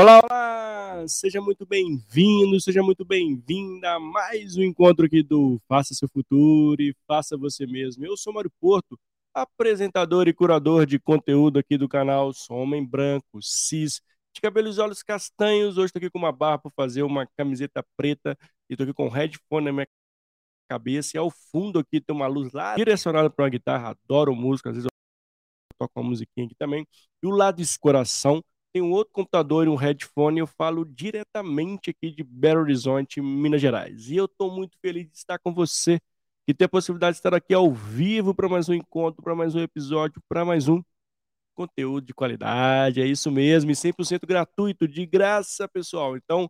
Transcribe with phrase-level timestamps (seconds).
[0.00, 1.08] Olá, olá!
[1.08, 6.80] Seja muito bem-vindo, seja muito bem-vinda a mais um encontro aqui do Faça Seu Futuro
[6.80, 8.06] e Faça Você Mesmo.
[8.06, 8.96] Eu sou Mário Porto,
[9.34, 12.32] apresentador e curador de conteúdo aqui do canal.
[12.32, 14.00] Sou homem branco, cis,
[14.32, 15.76] de cabelos e olhos castanhos.
[15.76, 18.38] Hoje estou aqui com uma barra para fazer uma camiseta preta
[18.70, 19.88] e estou aqui com um headphone na minha
[20.70, 21.16] cabeça.
[21.16, 23.96] E ao fundo aqui tem uma luz lá direcionada para uma guitarra.
[24.04, 26.86] Adoro música, às vezes eu toco uma musiquinha aqui também.
[27.20, 28.40] E o lado desse coração
[28.78, 30.38] tem um outro computador e um headphone.
[30.38, 34.08] Eu falo diretamente aqui de Belo Horizonte, Minas Gerais.
[34.08, 36.00] E eu estou muito feliz de estar com você
[36.46, 39.54] e ter a possibilidade de estar aqui ao vivo para mais um encontro, para mais
[39.56, 40.80] um episódio, para mais um
[41.54, 43.00] conteúdo de qualidade.
[43.00, 46.16] É isso mesmo, e 100% gratuito, de graça, pessoal.
[46.16, 46.48] Então,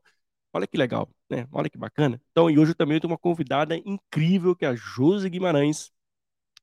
[0.53, 1.49] olha que legal, né?
[1.51, 2.21] Olha que bacana.
[2.31, 5.91] Então, e hoje eu também tenho uma convidada incrível, que é a Josi Guimarães.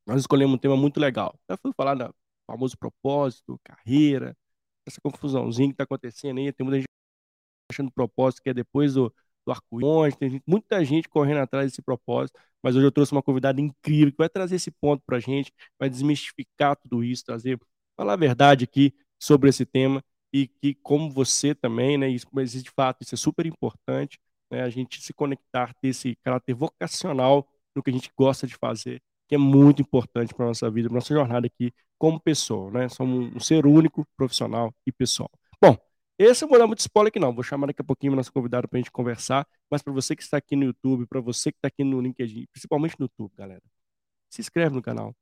[0.05, 1.35] Nós escolhemos um tema muito legal.
[1.49, 2.13] Já fui falar do
[2.47, 4.37] famoso propósito, carreira,
[4.85, 6.51] essa confusãozinha que está acontecendo aí.
[6.51, 6.87] Tem muita gente
[7.71, 9.13] achando propósito que é depois do,
[9.45, 13.23] do arco-íris, tem gente, muita gente correndo atrás desse propósito, mas hoje eu trouxe uma
[13.23, 17.59] convidada incrível que vai trazer esse ponto para a gente, vai desmistificar tudo isso, trazer,
[17.97, 22.51] falar a verdade aqui sobre esse tema e que como você também, né, isso, mas
[22.51, 24.19] de fato isso é super importante,
[24.51, 28.55] né, a gente se conectar, ter esse caráter vocacional no que a gente gosta de
[28.55, 32.89] fazer, que é muito importante para nossa vida, para nossa jornada aqui como pessoa, né?
[32.89, 35.29] Somos um ser único, profissional e pessoal.
[35.61, 35.77] Bom,
[36.17, 38.31] esse eu vou dar muito spoiler aqui não, vou chamar daqui a pouquinho o nosso
[38.31, 41.51] convidado para a gente conversar, mas para você que está aqui no YouTube, para você
[41.51, 43.61] que está aqui no LinkedIn, principalmente no YouTube, galera,
[44.29, 45.15] se inscreve no canal,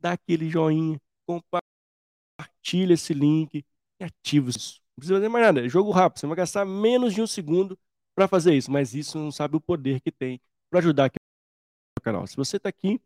[0.00, 3.64] dá aquele joinha, compartilha esse link
[4.00, 4.80] e ativa isso.
[4.96, 7.78] Não precisa fazer mais nada, é jogo rápido, você vai gastar menos de um segundo
[8.14, 10.40] para fazer isso, mas isso não sabe o poder que tem
[10.70, 11.16] para ajudar aqui
[11.98, 12.26] no canal.
[12.26, 13.00] Se você está aqui,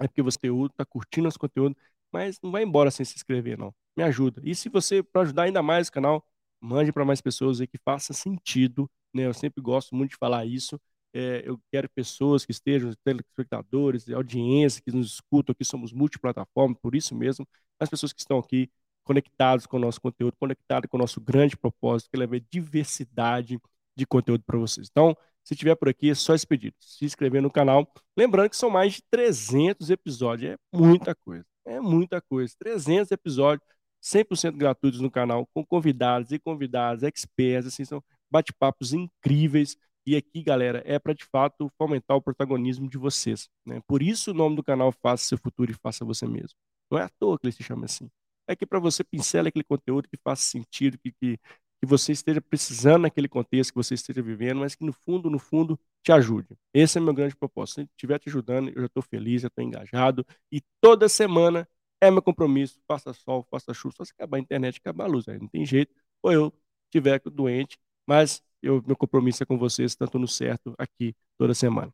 [0.00, 1.76] é porque você está curtindo nosso conteúdo,
[2.12, 3.74] mas não vai embora sem se inscrever, não.
[3.96, 4.40] Me ajuda.
[4.44, 6.24] E se você, para ajudar ainda mais o canal,
[6.60, 9.26] mande para mais pessoas aí que faça sentido, né?
[9.26, 10.80] Eu sempre gosto muito de falar isso.
[11.14, 16.94] É, eu quero pessoas que estejam, telespectadores, audiência que nos escutam aqui, somos multiplataforma, por
[16.94, 17.46] isso mesmo,
[17.80, 18.70] as pessoas que estão aqui
[19.04, 23.58] conectados com o nosso conteúdo, conectados com o nosso grande propósito, que é levar diversidade
[23.96, 24.86] de conteúdo para vocês.
[24.90, 27.90] Então, se tiver por aqui, é só esse pedido, se inscrever no canal.
[28.16, 31.46] Lembrando que são mais de 300 episódios, é muita coisa.
[31.68, 32.54] É muita coisa.
[32.58, 33.66] 300 episódios
[34.00, 39.76] 100% gratuitos no canal, com convidados e convidadas, experts, assim, são bate-papos incríveis.
[40.06, 43.48] E aqui, galera, é para de fato fomentar o protagonismo de vocês.
[43.66, 43.80] Né?
[43.86, 46.56] Por isso o nome do canal Faça Seu Futuro e Faça Você Mesmo.
[46.90, 48.08] Não é à toa que ele se chama assim.
[48.46, 51.38] É que para você pincela aquele conteúdo que faça sentido, que, que,
[51.80, 55.38] que você esteja precisando naquele contexto que você esteja vivendo, mas que no fundo, no
[55.38, 56.56] fundo, te ajude.
[56.74, 57.76] Esse é meu grande propósito.
[57.76, 60.26] Se estiver te ajudando, eu já estou feliz, já estou engajado.
[60.50, 61.68] E toda semana
[62.00, 62.80] é meu compromisso.
[62.86, 63.94] Faça sol, faça chuva.
[63.96, 65.28] Só se acabar a internet, acabar a luz.
[65.28, 65.94] Aí não tem jeito.
[66.22, 66.52] Ou eu
[66.86, 71.92] estiver doente, mas eu, meu compromisso é com vocês, tanto no certo aqui toda semana.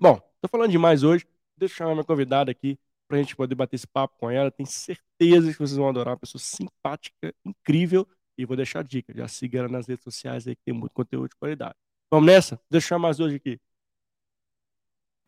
[0.00, 1.26] Bom, estou falando demais hoje.
[1.56, 2.78] Deixa eu chamar minha convidada aqui
[3.08, 4.50] para a gente poder bater esse papo com ela.
[4.50, 6.12] Tenho certeza que vocês vão adorar.
[6.12, 8.06] Uma pessoa simpática, incrível.
[8.38, 9.12] E vou deixar a dica.
[9.14, 11.74] Já siga ela nas redes sociais aí, que tem muito conteúdo de qualidade.
[12.10, 12.60] Vamos nessa?
[12.70, 13.60] Deixa eu chamar mais hoje aqui.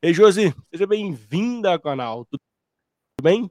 [0.02, 2.24] Ei, Josi, seja bem-vinda ao canal.
[2.26, 2.41] Tudo
[3.20, 3.50] bem?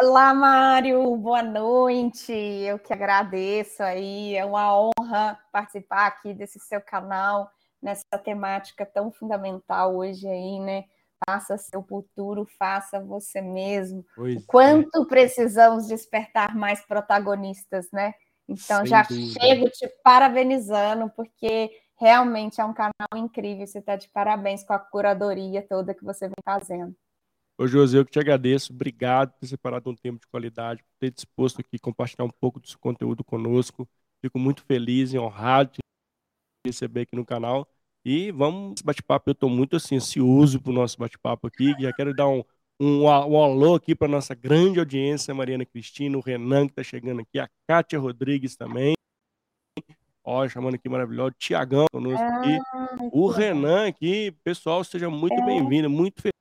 [0.00, 2.32] Olá, Mário, boa noite.
[2.32, 7.48] Eu que agradeço aí, é uma honra participar aqui desse seu canal,
[7.80, 10.84] nessa temática tão fundamental hoje aí, né?
[11.24, 14.04] Faça seu futuro, faça você mesmo.
[14.16, 15.06] Pois o quanto é.
[15.06, 18.12] precisamos despertar mais protagonistas, né?
[18.48, 19.40] Então Sem já dúvida.
[19.40, 23.66] chego te parabenizando, porque realmente é um canal incrível.
[23.66, 26.94] Você está de parabéns com a curadoria toda que você vem fazendo.
[27.58, 28.72] Ô, José, eu que te agradeço.
[28.72, 32.60] Obrigado por ter separado um tempo de qualidade, por ter disposto aqui compartilhar um pouco
[32.60, 33.88] do seu conteúdo conosco.
[34.20, 35.78] Fico muito feliz e honrado de
[36.66, 37.66] receber aqui no canal.
[38.04, 39.30] E vamos bate-papo.
[39.30, 41.74] Eu estou muito assim, ansioso para o nosso bate-papo aqui.
[41.80, 42.44] Já quero dar um,
[42.80, 47.20] um, um alô aqui para nossa grande audiência, Mariana Cristina, o Renan que está chegando
[47.20, 48.94] aqui, a Kátia Rodrigues também.
[50.24, 52.58] Ó, chamando aqui maravilhoso, o Tiagão conosco aqui.
[53.12, 55.44] O Renan aqui, pessoal, seja muito é.
[55.44, 56.36] bem-vindo, muito feliz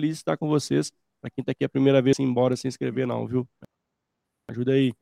[0.00, 0.90] feliz de estar com vocês.
[1.20, 3.46] Para quem está aqui a primeira vez, embora sem inscrever, não, viu?
[4.48, 4.92] Ajuda aí.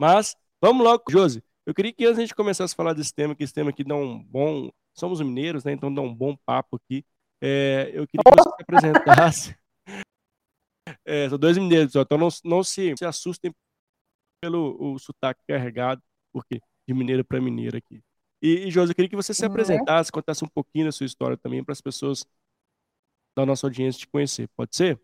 [0.00, 1.42] Mas, vamos logo, Josi.
[1.66, 3.84] Eu queria que antes a gente começasse a falar desse tema, que esse tema aqui
[3.84, 4.70] dá um bom.
[4.96, 5.72] Somos mineiros, né?
[5.72, 7.04] Então dá um bom papo aqui.
[7.42, 9.57] É, eu queria que você se apresentasse.
[11.08, 13.50] É, são dois mineiros, então não, não se, se assustem
[14.42, 18.02] pelo o sotaque carregado, porque de mineiro para mineiro aqui.
[18.42, 19.50] E, e Josi, eu queria que você se uhum.
[19.50, 22.26] apresentasse, contasse um pouquinho da sua história também para as pessoas
[23.34, 24.48] da nossa audiência te conhecer.
[24.54, 25.00] Pode ser?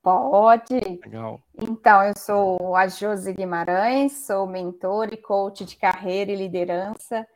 [0.00, 0.78] Pode.
[1.02, 1.42] Legal.
[1.60, 7.26] Então, eu sou a Josi Guimarães, sou mentor e coach de carreira e liderança,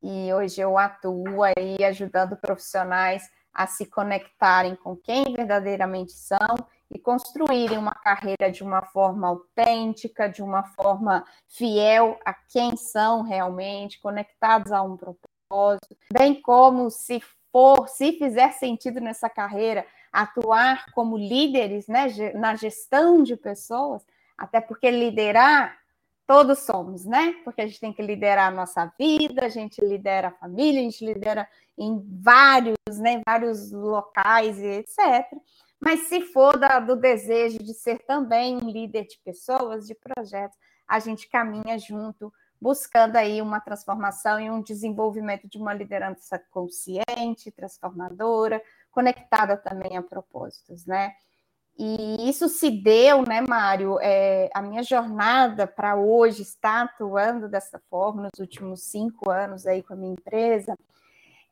[0.00, 6.56] e hoje eu atuo aí ajudando profissionais a se conectarem com quem verdadeiramente são
[6.90, 13.22] e construírem uma carreira de uma forma autêntica, de uma forma fiel a quem são
[13.22, 20.86] realmente, conectados a um propósito, bem como se for, se fizer sentido nessa carreira, atuar
[20.92, 24.02] como líderes né, na gestão de pessoas,
[24.36, 25.76] até porque liderar
[26.26, 27.36] todos somos, né?
[27.42, 30.84] Porque a gente tem que liderar a nossa vida, a gente lidera a família, a
[30.84, 35.26] gente lidera em vários, né, vários locais e etc.
[35.80, 40.56] Mas se for da, do desejo de ser também um líder de pessoas, de projetos,
[40.86, 47.52] a gente caminha junto, buscando aí uma transformação e um desenvolvimento de uma liderança consciente,
[47.54, 48.60] transformadora,
[48.90, 51.12] conectada também a propósitos, né?
[51.78, 53.98] E isso se deu, né, Mário?
[54.00, 59.80] É, a minha jornada para hoje estar atuando dessa forma nos últimos cinco anos aí
[59.80, 60.76] com a minha empresa,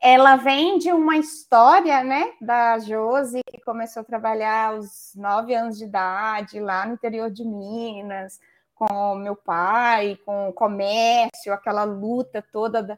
[0.07, 5.77] ela vem de uma história, né, da Josi, que começou a trabalhar aos nove anos
[5.77, 8.39] de idade lá no interior de Minas,
[8.73, 12.97] com meu pai, com o comércio, aquela luta toda da,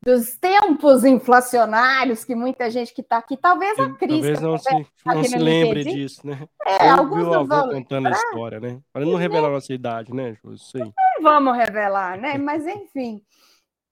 [0.00, 4.14] dos tempos inflacionários que muita gente que está aqui, talvez a Cris.
[4.14, 6.48] Talvez não se, não se lembre disso, né?
[6.64, 8.80] É, Ou alguns avô contando a história, né?
[8.94, 10.90] Para não revelar a nossa idade, né, Isso aí.
[11.20, 12.38] Vamos revelar, né?
[12.38, 13.20] Mas enfim.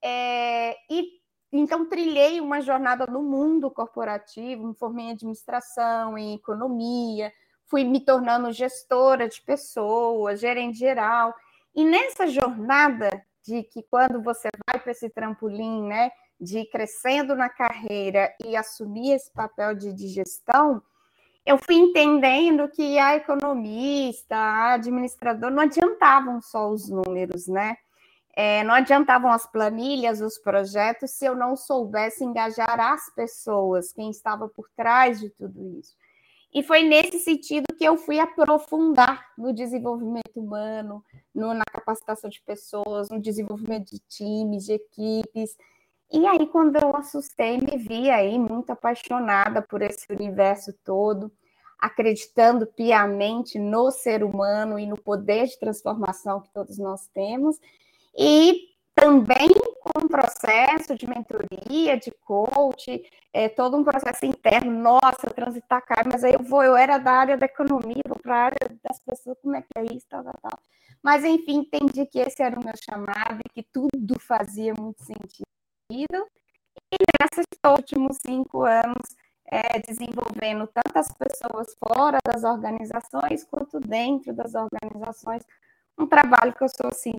[0.03, 1.24] É, e
[1.61, 7.33] então trilhei uma jornada no mundo corporativo, me formei em administração, em economia,
[7.67, 11.35] fui me tornando gestora de pessoas, gerente geral.
[11.75, 13.09] E nessa jornada
[13.47, 16.11] de que quando você vai para esse trampolim, né,
[16.41, 20.83] de ir crescendo na carreira e assumir esse papel de, de gestão,
[21.47, 27.77] eu fui entendendo que a economista, a administrador, não adiantavam só os números, né?
[28.37, 34.11] É, não adiantavam as planilhas, os projetos, se eu não soubesse engajar as pessoas, quem
[34.11, 35.95] estava por trás de tudo isso.
[36.53, 41.05] E foi nesse sentido que eu fui aprofundar no desenvolvimento humano,
[41.35, 45.57] no, na capacitação de pessoas, no desenvolvimento de times, de equipes.
[46.13, 51.33] E aí, quando eu assustei, me vi aí muito apaixonada por esse universo todo,
[51.77, 57.59] acreditando piamente no ser humano e no poder de transformação que todos nós temos.
[58.17, 59.49] E também
[59.81, 63.03] com um processo de mentoria, de coach,
[63.33, 67.13] é, todo um processo interno, nossa, transitar caro, mas aí eu vou, eu era da
[67.13, 70.23] área da economia, vou para a área das pessoas, como é que é isso, tal,
[70.23, 70.59] tal, tal.
[71.03, 76.27] Mas, enfim, entendi que esse era o meu chamado e que tudo fazia muito sentido.
[76.91, 79.15] E nesses últimos cinco anos,
[79.47, 85.45] é, desenvolvendo tantas pessoas fora das organizações quanto dentro das organizações,
[85.99, 87.13] um trabalho que eu sou, assim,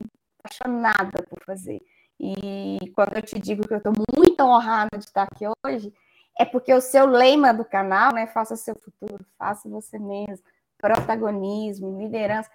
[0.46, 1.82] apaixonada por fazer.
[2.20, 5.94] E quando eu te digo que eu estou muito honrada de estar aqui hoje,
[6.40, 8.28] é porque o seu lema do canal, né?
[8.28, 10.46] Faça seu futuro, faça você mesmo,
[10.78, 12.50] protagonismo, liderança,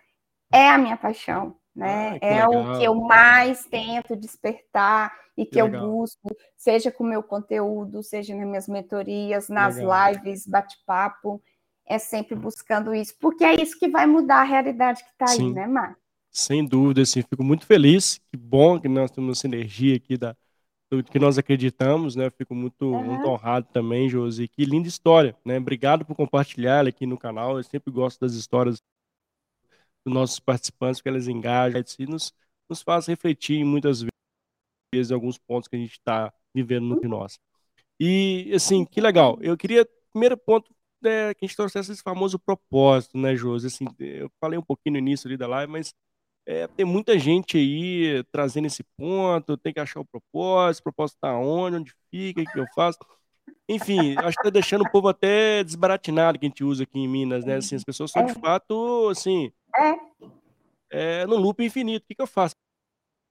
[0.52, 2.18] é a minha paixão, né?
[2.22, 2.74] Ah, é legal.
[2.74, 7.22] o que eu mais tento despertar e que, que eu busco, seja com o meu
[7.22, 10.12] conteúdo, seja nas minhas mentorias, nas legal.
[10.12, 11.42] lives, bate-papo,
[11.86, 15.52] é sempre buscando isso, porque é isso que vai mudar a realidade que está aí,
[15.52, 15.99] né, Mar?
[16.30, 18.18] Sem dúvida, assim, fico muito feliz.
[18.30, 20.36] Que bom que nós temos essa energia aqui da,
[20.90, 22.30] do que nós acreditamos, né?
[22.30, 23.04] Fico muito, uhum.
[23.04, 24.48] muito honrado também, Josi.
[24.48, 25.58] Que linda história, né?
[25.58, 27.56] Obrigado por compartilhar ela aqui no canal.
[27.56, 28.82] Eu sempre gosto das histórias
[30.04, 32.32] dos nossos participantes, porque elas engajam e nos,
[32.68, 34.04] nos faz refletir muitas
[34.92, 37.38] vezes alguns pontos que a gente está vivendo no que nós.
[37.98, 39.38] E, assim, que legal.
[39.40, 43.66] Eu queria, primeiro ponto, é, que a gente trouxesse esse famoso propósito, né, Josi?
[43.66, 45.94] Assim, eu falei um pouquinho no início ali da live, mas
[46.50, 51.14] é, tem muita gente aí trazendo esse ponto, tem que achar o propósito, o propósito
[51.14, 52.98] está onde, onde fica, o que eu faço.
[53.68, 57.06] Enfim, acho que está deixando o povo até desbaratinado que a gente usa aqui em
[57.06, 57.54] Minas, né?
[57.54, 58.34] Assim, as pessoas são de é.
[58.34, 59.52] fato, assim,
[60.90, 62.02] é, no loop infinito.
[62.02, 62.56] O que, que eu faço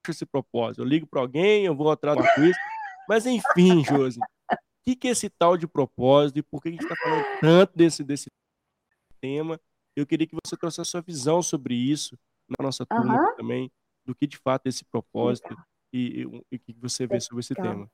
[0.08, 0.80] esse propósito?
[0.80, 2.56] Eu ligo para alguém, eu vou atrás do quiz.
[3.06, 6.72] Mas enfim, Josi, o que, que é esse tal de propósito e por que a
[6.72, 8.30] gente está falando tanto desse, desse
[9.20, 9.60] tema?
[9.94, 12.16] Eu queria que você trouxesse a sua visão sobre isso,
[12.58, 13.36] na nossa turma uhum.
[13.36, 13.72] também,
[14.04, 15.56] do que de fato é esse propósito
[15.92, 17.90] e, o que você vê sobre esse tema.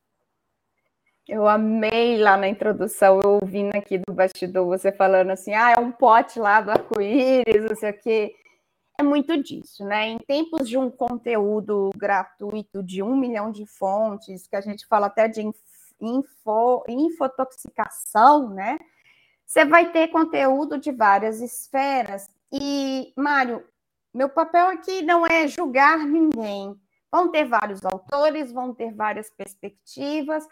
[1.29, 5.81] Eu amei lá na introdução, eu ouvindo aqui do bastidor você falando assim, ah, é
[5.81, 8.35] um pote lá do arco-íris, não sei o quê.
[8.99, 10.07] É muito disso, né?
[10.07, 15.09] Em tempos de um conteúdo gratuito de um milhão de fontes, que a gente fala
[15.09, 15.43] até de
[16.01, 18.79] info, infotoxicação, né?
[19.45, 22.29] Você vai ter conteúdo de várias esferas.
[22.53, 23.65] E, Mário,
[24.17, 26.75] meu papel aqui não é julgar ninguém.
[27.13, 30.47] Vão ter vários autores, vão ter várias perspectivas,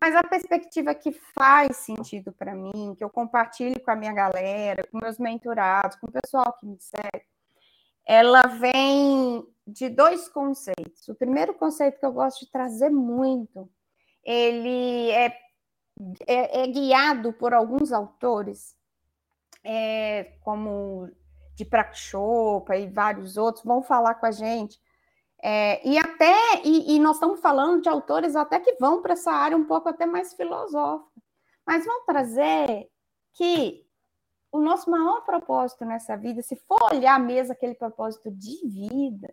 [0.00, 4.86] mas a perspectiva que faz sentido para mim, que eu compartilho com a minha galera,
[4.90, 7.26] com meus mentorados, com o pessoal que me segue,
[8.06, 11.06] ela vem de dois conceitos.
[11.08, 13.70] O primeiro conceito que eu gosto de trazer muito,
[14.24, 15.26] ele é,
[16.26, 18.74] é, é guiado por alguns autores,
[19.62, 21.10] é, como
[21.60, 24.80] de Prakshop e vários outros, vão falar com a gente.
[25.42, 29.32] É, e até, e, e, nós estamos falando de autores até que vão para essa
[29.32, 31.22] área um pouco até mais filosófica,
[31.66, 32.90] mas vão trazer
[33.32, 33.86] que
[34.52, 39.32] o nosso maior propósito nessa vida, se for olhar mesmo aquele propósito de vida,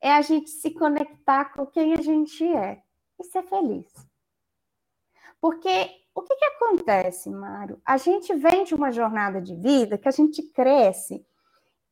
[0.00, 2.82] é a gente se conectar com quem a gente é
[3.20, 3.92] e ser feliz.
[5.40, 7.80] Porque o que, que acontece, Mário?
[7.84, 11.24] A gente vem de uma jornada de vida que a gente cresce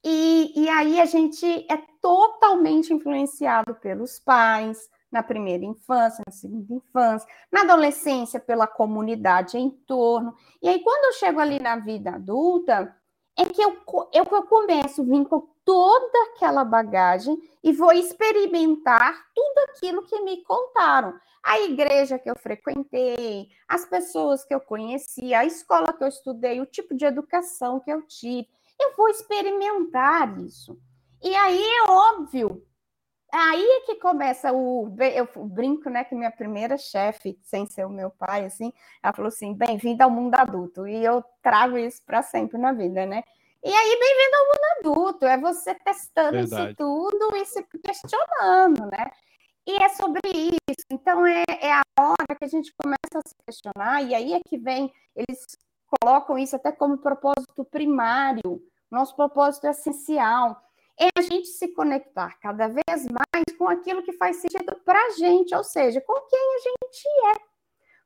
[0.04, 6.72] e, e aí a gente é totalmente influenciado pelos pais, na primeira infância, na segunda
[6.74, 10.34] infância, na adolescência, pela comunidade em torno.
[10.62, 12.94] E aí, quando eu chego ali na vida adulta,
[13.36, 13.76] é que eu,
[14.12, 20.20] eu, eu começo a vir com toda aquela bagagem e vou experimentar tudo aquilo que
[20.22, 21.14] me contaram.
[21.42, 26.60] A igreja que eu frequentei, as pessoas que eu conheci, a escola que eu estudei,
[26.60, 28.48] o tipo de educação que eu tive.
[28.80, 30.78] Eu vou experimentar isso.
[31.22, 32.64] E aí é óbvio
[33.30, 34.90] Aí é que começa o.
[34.98, 39.28] Eu brinco, né, que minha primeira chefe, sem ser o meu pai, assim, ela falou
[39.28, 40.86] assim: bem-vindo ao mundo adulto.
[40.86, 43.22] E eu trago isso para sempre na vida, né?
[43.62, 46.68] E aí, bem-vindo ao mundo adulto, é você testando Verdade.
[46.68, 49.10] isso tudo e se questionando, né?
[49.66, 50.86] E é sobre isso.
[50.90, 54.40] Então, é, é a hora que a gente começa a se questionar, e aí é
[54.48, 55.44] que vem, eles
[56.00, 60.62] colocam isso até como propósito primário, nosso propósito é essencial
[60.98, 65.10] é a gente se conectar cada vez mais com aquilo que faz sentido para a
[65.10, 67.48] gente, ou seja, com quem a gente é.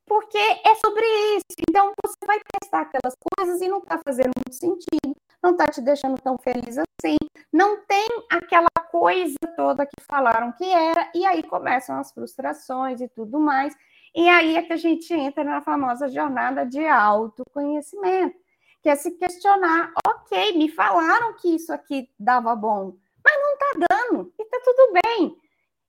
[0.07, 1.57] Porque é sobre isso.
[1.69, 5.81] Então, você vai testar aquelas coisas e não está fazendo muito sentido, não está te
[5.81, 7.17] deixando tão feliz assim,
[7.53, 13.09] não tem aquela coisa toda que falaram que era, e aí começam as frustrações e
[13.09, 13.75] tudo mais.
[14.15, 18.43] E aí é que a gente entra na famosa jornada de autoconhecimento
[18.83, 23.87] que é se questionar, ok, me falaram que isso aqui dava bom, mas não está
[23.89, 25.37] dando, e está tudo bem.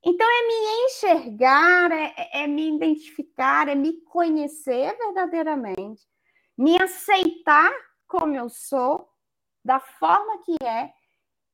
[0.05, 6.03] Então é me enxergar, é, é, é me identificar, é me conhecer verdadeiramente,
[6.55, 7.73] me aceitar
[8.07, 9.09] como eu sou,
[9.65, 10.93] da forma que é,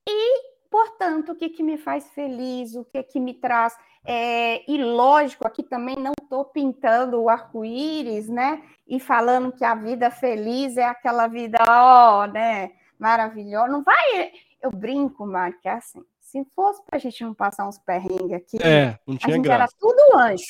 [0.10, 3.78] e, portanto, o que, que me faz feliz, o que, que me traz.
[4.04, 8.62] É, e lógico, aqui também não estou pintando o arco-íris, né?
[8.88, 12.72] E falando que a vida feliz é aquela vida, ó, oh, né?
[13.00, 13.68] Maravilhosa.
[13.68, 14.32] Não vai.
[14.62, 15.26] Eu brinco,
[15.60, 16.06] que é assim.
[16.20, 19.46] Se fosse para a gente não passar uns perrengues aqui, é, não tinha a gente
[19.46, 19.64] graça.
[19.64, 20.44] era tudo anjo.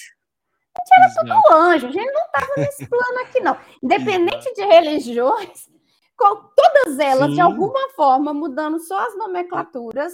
[0.76, 1.28] A gente era Exato.
[1.28, 1.88] tudo anjo.
[1.88, 3.58] A gente não estava nesse plano aqui, não.
[3.82, 5.70] Independente de religiões,
[6.18, 7.36] todas elas, Sim.
[7.36, 10.14] de alguma forma, mudando só as nomenclaturas,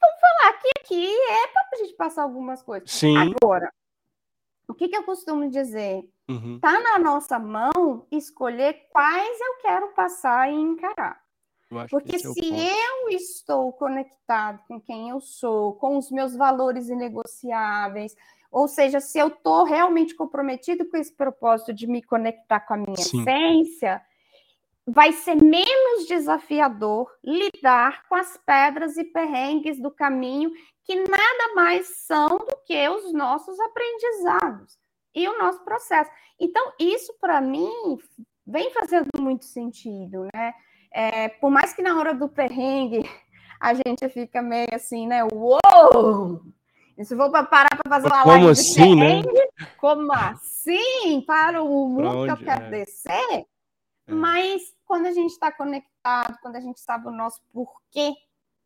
[0.00, 2.88] vamos falar que aqui é para a gente passar algumas coisas.
[2.88, 3.16] Sim.
[3.16, 3.72] Agora,
[4.76, 6.08] que, que eu costumo dizer?
[6.28, 6.58] Uhum.
[6.60, 11.20] Tá na nossa mão escolher quais eu quero passar e encarar.
[11.90, 18.14] Porque é se eu estou conectado com quem eu sou, com os meus valores inegociáveis,
[18.50, 22.76] ou seja, se eu estou realmente comprometido com esse propósito de me conectar com a
[22.76, 23.20] minha Sim.
[23.20, 24.00] essência,
[24.86, 30.52] vai ser menos desafiador lidar com as pedras e perrengues do caminho
[30.86, 34.78] que nada mais são do que os nossos aprendizados
[35.12, 36.10] e o nosso processo.
[36.38, 37.98] Então, isso para mim
[38.46, 40.54] vem fazendo muito sentido, né?
[40.92, 43.02] É, por mais que na hora do perrengue
[43.60, 45.24] a gente fica meio assim, né?
[45.24, 46.40] Uou!
[46.96, 49.22] Isso vou parar para fazer uma Como live assim, né?
[49.76, 51.20] Como assim?
[51.26, 52.70] Para o mundo que eu quero é?
[52.70, 53.46] descer?
[54.06, 54.14] É.
[54.14, 58.14] Mas quando a gente está conectado, quando a gente sabe o nosso porquê,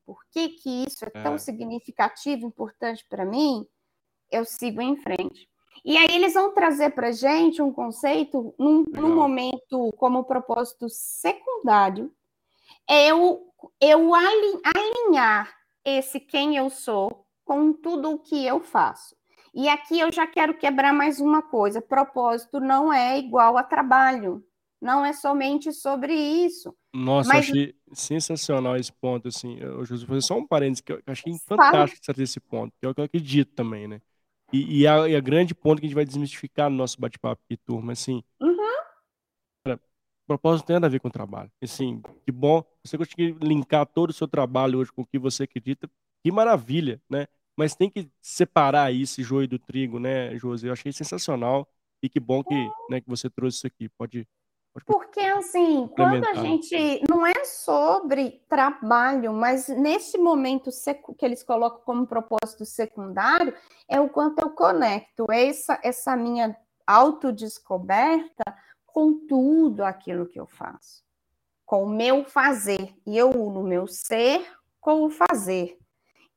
[0.04, 1.38] por que, que isso é tão é.
[1.38, 3.66] significativo, importante para mim,
[4.30, 5.48] eu sigo em frente.
[5.84, 12.12] E aí eles vão trazer para gente um conceito num, num, momento como propósito secundário,
[12.88, 13.46] é eu,
[13.80, 15.52] eu alinhar
[15.84, 19.16] esse quem eu sou com tudo o que eu faço.
[19.54, 24.44] E aqui eu já quero quebrar mais uma coisa: propósito não é igual a trabalho
[24.80, 26.74] não é somente sobre isso.
[26.92, 27.48] Nossa, Mas...
[27.48, 29.58] achei sensacional esse ponto, assim.
[29.58, 32.88] Eu, José, fazer só um parênteses, que eu achei fantástico trazer esse ponto, que é
[32.88, 34.00] o que eu acredito também, né?
[34.52, 37.40] E, e, a, e a grande ponto que a gente vai desmistificar no nosso bate-papo
[37.44, 38.22] aqui, turma, assim.
[38.40, 39.76] Uhum.
[40.26, 41.50] propósito tem nada a ver com o trabalho.
[41.62, 45.44] Assim, que bom, você conseguir linkar todo o seu trabalho hoje com o que você
[45.44, 45.88] acredita,
[46.24, 47.26] que maravilha, né?
[47.56, 50.66] Mas tem que separar esse joio do trigo, né, Josi?
[50.66, 51.68] Eu achei sensacional
[52.02, 52.54] e que bom que,
[52.88, 53.88] né, que você trouxe isso aqui.
[53.90, 54.26] Pode
[54.86, 57.02] porque, assim, quando a gente.
[57.08, 60.70] Não é sobre trabalho, mas nesse momento
[61.18, 63.54] que eles colocam como propósito secundário,
[63.88, 68.44] é o quanto eu conecto essa, essa minha autodescoberta
[68.86, 71.02] com tudo aquilo que eu faço,
[71.66, 72.94] com o meu fazer.
[73.06, 74.46] E eu uno o meu ser
[74.80, 75.76] com o fazer.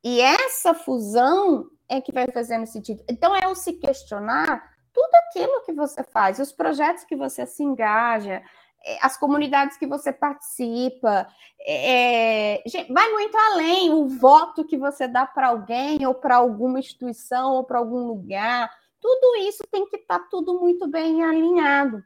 [0.04, 3.04] E essa fusão é que vai fazendo sentido.
[3.08, 7.64] Então, é o se questionar tudo aquilo que você faz, os projetos que você se
[7.64, 8.44] engaja,
[8.86, 11.28] é, as comunidades que você participa,
[11.60, 17.54] é, vai muito além o voto que você dá para alguém ou para alguma instituição
[17.54, 18.70] ou para algum lugar.
[19.02, 22.04] Tudo isso tem que estar tá tudo muito bem alinhado.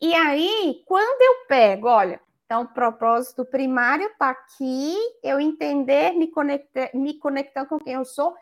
[0.00, 6.28] E aí, quando eu pego, olha, então o propósito primário está aqui, eu entender, me
[6.28, 8.34] conectar, me conectar com quem eu sou.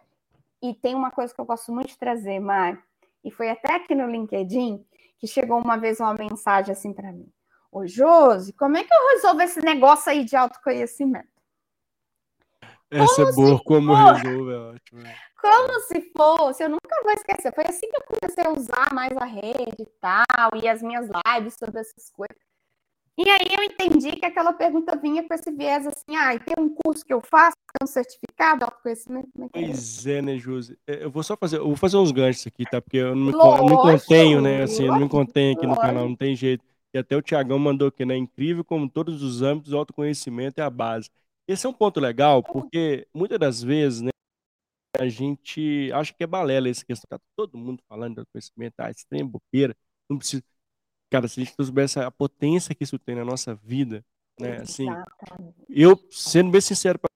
[0.60, 2.82] E tem uma coisa que eu gosto muito de trazer, Mário
[3.24, 4.84] e foi até aqui no LinkedIn
[5.18, 7.26] que chegou uma vez uma mensagem assim para mim.
[7.72, 11.28] Ô, Josi, como é que eu resolvo esse negócio aí de autoconhecimento?
[12.90, 15.00] Essa como é boa, como for, resolve, é ótimo.
[15.00, 15.16] É.
[15.40, 17.52] Como se fosse, eu nunca vou esquecer.
[17.52, 21.08] Foi assim que eu comecei a usar mais a rede e tal, e as minhas
[21.26, 22.53] lives sobre essas coisas.
[23.16, 26.68] E aí eu entendi que aquela pergunta vinha com esse viés assim, ah, tem um
[26.68, 29.28] curso que eu faço, tem um certificado, autoconhecimento.
[29.32, 29.66] Como é que é?
[29.66, 30.76] Pois é, né, Josi?
[30.84, 32.82] É, eu vou só fazer, eu vou fazer uns ganchos aqui, tá?
[32.82, 34.62] Porque eu não me, lógico, eu não contenho, né?
[34.62, 36.64] Assim, eu não me contenho aqui no canal, não tem jeito.
[36.92, 38.16] E até o Tiagão mandou aqui, né?
[38.16, 41.08] Incrível como todos os âmbitos, o autoconhecimento é a base.
[41.46, 44.10] Esse é um ponto legal, porque muitas das vezes, né,
[44.98, 47.06] a gente acha que é balela esse questão.
[47.08, 49.76] Tá todo mundo falando de autoconhecimento, ah, extrema bobeira,
[50.08, 50.42] não precisa.
[51.10, 54.04] Cara, se a gente soubesse a potência que isso tem na nossa vida,
[54.40, 54.56] né?
[54.58, 54.86] Assim,
[55.68, 57.08] eu, sendo bem sincero para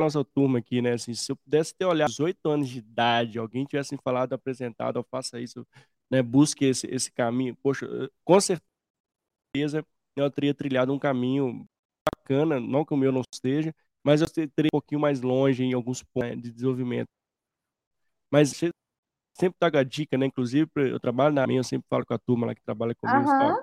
[0.00, 0.92] nossa turma aqui, né?
[0.92, 5.04] Assim, se eu pudesse ter olhado 18 anos de idade, alguém tivesse falado, apresentado, eu
[5.04, 5.66] faça isso,
[6.10, 6.22] né?
[6.22, 7.56] Busque esse, esse caminho.
[7.62, 7.86] Poxa,
[8.24, 9.84] com certeza
[10.16, 11.66] eu teria trilhado um caminho
[12.04, 13.74] bacana, não que o meu não esteja,
[14.04, 17.08] mas eu teria um pouquinho mais longe em alguns pontos né, de desenvolvimento.
[18.30, 18.52] Mas
[19.34, 20.26] sempre a dica, né?
[20.26, 23.28] Inclusive, eu trabalho na minha, eu sempre falo com a turma lá que trabalha comigo.
[23.28, 23.62] Uhum.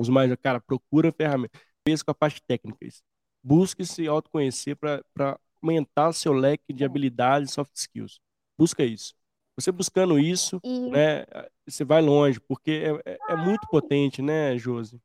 [0.00, 1.58] Os mais, cara, procura ferramenta.
[1.84, 2.78] Pensa com a parte técnica.
[3.42, 8.18] Busque se autoconhecer para aumentar seu leque de habilidades e soft skills.
[8.58, 9.14] Busca isso.
[9.56, 10.90] Você buscando isso, e...
[10.90, 11.24] né,
[11.66, 15.00] você vai longe, porque é, é, é muito potente, né, Josi?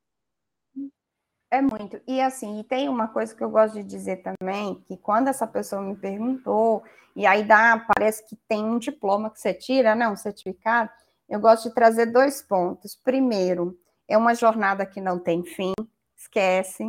[1.51, 1.99] É muito.
[2.07, 5.47] E assim, e tem uma coisa que eu gosto de dizer também, que quando essa
[5.47, 6.83] pessoa me perguntou,
[7.15, 10.91] e aí dá, parece que tem um diploma que você tira, né, um certificado,
[11.27, 12.95] eu gosto de trazer dois pontos.
[12.95, 15.73] Primeiro, é uma jornada que não tem fim,
[16.15, 16.83] esquece,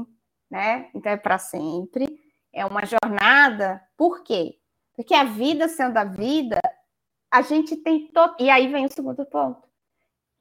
[0.50, 0.90] né?
[0.94, 2.06] Então é para sempre.
[2.52, 4.58] É uma jornada, por quê?
[4.94, 6.60] Porque a vida sendo a vida,
[7.30, 8.34] a gente tem todo.
[8.40, 9.68] E aí vem o segundo ponto.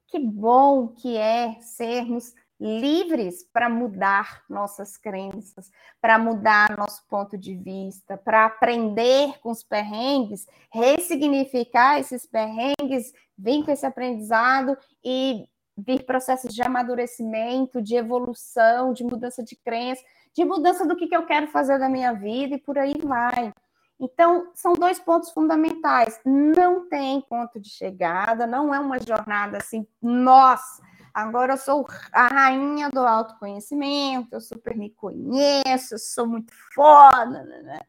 [0.08, 5.70] Que bom que é sermos livres para mudar nossas crenças,
[6.00, 13.64] para mudar nosso ponto de vista, para aprender com os perrengues, ressignificar esses perrengues, vir
[13.64, 20.02] com esse aprendizado e vir processos de amadurecimento, de evolução, de mudança de crença,
[20.34, 23.52] de mudança do que, que eu quero fazer da minha vida e por aí vai.
[23.98, 26.20] Então, são dois pontos fundamentais.
[26.24, 30.82] Não tem ponto de chegada, não é uma jornada assim, nossa,
[31.20, 37.44] Agora eu sou a rainha do autoconhecimento, eu super me conheço, eu sou muito foda.
[37.44, 37.62] Né?
[37.62, 37.80] né.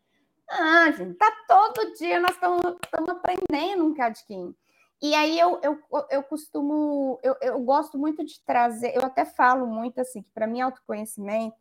[0.50, 4.56] Ah, gente, tá todo dia nós estamos aprendendo um cadinho.
[5.02, 5.80] E aí eu, eu,
[6.12, 10.46] eu costumo, eu, eu gosto muito de trazer, eu até falo muito assim, que para
[10.46, 11.56] mim autoconhecimento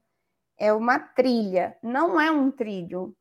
[0.58, 3.16] é uma trilha, não é um trilho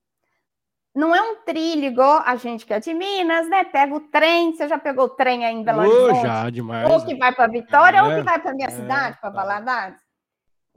[1.00, 3.64] não é um trilho igual a gente que é de Minas, né?
[3.64, 6.20] Pega o trem, você já pegou o trem aí em Belo Horizonte?
[6.20, 6.92] Oh, já, demais.
[6.92, 9.36] Ou que vai para Vitória, é, ou que vai para minha é, cidade, para tá.
[9.36, 10.02] Valadares.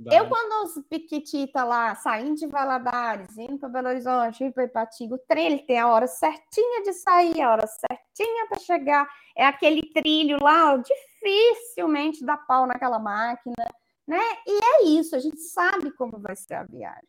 [0.06, 5.14] Eu, quando os piquititas lá, saindo de Valadares, indo para Belo Horizonte, indo para Ipatinga,
[5.14, 9.08] o trem ele tem a hora certinha de sair, a hora certinha para chegar.
[9.36, 13.68] É aquele trilho lá, ó, dificilmente dá pau naquela máquina,
[14.06, 14.22] né?
[14.46, 17.08] E é isso, a gente sabe como vai ser a viagem.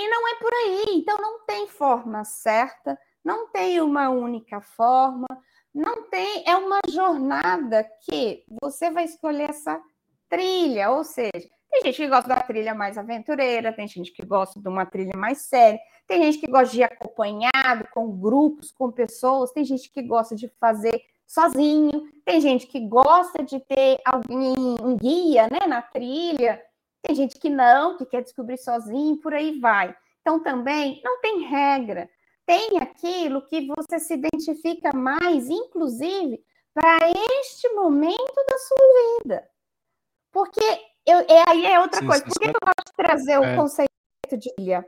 [0.00, 0.84] E não é por aí.
[0.96, 5.26] Então, não tem forma certa, não tem uma única forma,
[5.74, 6.42] não tem.
[6.46, 9.78] É uma jornada que você vai escolher essa
[10.26, 14.58] trilha, ou seja, tem gente que gosta da trilha mais aventureira, tem gente que gosta
[14.58, 18.90] de uma trilha mais séria, tem gente que gosta de ir acompanhado com grupos, com
[18.90, 24.54] pessoas, tem gente que gosta de fazer sozinho, tem gente que gosta de ter alguém,
[24.82, 26.60] um guia né, na trilha,
[27.02, 29.94] tem gente que não, que quer descobrir sozinho, por aí vai.
[30.20, 32.08] Então, também não tem regra.
[32.44, 36.42] Tem aquilo que você se identifica mais, inclusive,
[36.74, 37.10] para
[37.40, 39.48] este momento da sua vida.
[40.32, 40.60] Porque
[41.06, 42.24] eu, é, aí é outra Sim, coisa.
[42.24, 43.38] Por que eu gosto de trazer é.
[43.38, 43.90] o conceito
[44.32, 44.86] de trilha?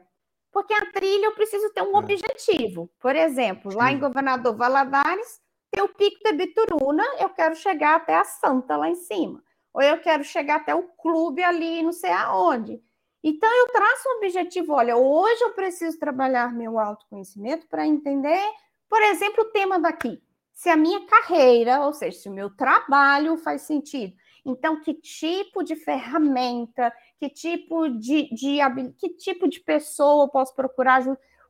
[0.52, 1.98] Porque a trilha eu preciso ter um é.
[1.98, 2.90] objetivo.
[3.00, 3.78] Por exemplo, Sim.
[3.78, 8.76] lá em Governador Valadares, tem o Pico de Bituruna, eu quero chegar até a Santa
[8.76, 9.42] lá em cima.
[9.72, 12.82] Ou eu quero chegar até o clube ali, não sei aonde.
[13.24, 14.72] Então, eu traço um objetivo.
[14.72, 18.42] Olha, hoje eu preciso trabalhar meu autoconhecimento para entender,
[18.88, 20.20] por exemplo, o tema daqui.
[20.52, 24.14] Se a minha carreira, ou seja, se o meu trabalho faz sentido.
[24.44, 28.58] Então, que tipo de ferramenta, que tipo de, de
[28.98, 31.02] que tipo de pessoa eu posso procurar?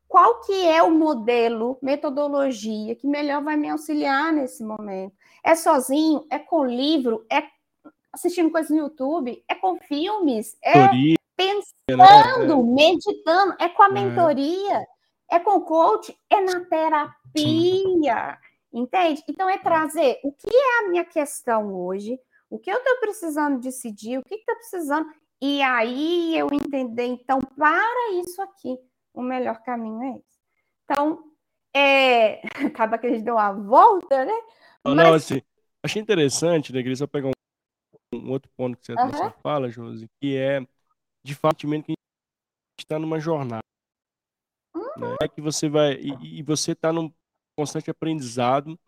[0.06, 5.14] Qual que é o modelo, metodologia que melhor vai me auxiliar nesse momento?
[5.42, 6.26] É sozinho?
[6.30, 7.24] É com livro?
[7.30, 7.42] É
[8.12, 9.42] assistindo coisas no YouTube?
[9.48, 10.57] É com filmes?
[10.62, 10.88] É
[11.37, 12.72] pensando, né?
[12.72, 13.57] meditando?
[13.59, 13.90] É com a é.
[13.90, 14.87] mentoria?
[15.31, 16.16] É com o coach?
[16.31, 18.38] É na terapia?
[18.72, 19.22] Entende?
[19.29, 23.61] Então, é trazer o que é a minha questão hoje, o que eu estou precisando
[23.61, 25.07] decidir, o que está precisando,
[25.40, 28.79] e aí eu entender, então, para isso aqui,
[29.12, 30.38] o melhor caminho é esse.
[30.85, 31.22] Então,
[31.75, 32.40] é...
[32.66, 34.33] acaba que a gente deu uma volta, né?
[34.85, 35.07] Não, Mas...
[35.07, 35.42] não assim,
[35.83, 37.33] achei interessante, né, queria só pegar um,
[38.12, 39.11] um outro ponto que você, uhum.
[39.11, 40.66] você fala, Josi, que é,
[41.25, 41.94] de fato, que a gente
[42.79, 43.62] está numa jornada.
[44.75, 44.83] Uhum.
[44.96, 45.16] Né?
[45.22, 47.12] É que você vai, e, e você está num
[47.57, 48.79] constante aprendizado,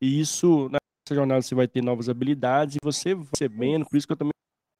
[0.00, 4.12] e isso, nessa jornada, você vai ter novas habilidades, e você recebendo, por isso que
[4.12, 4.32] eu também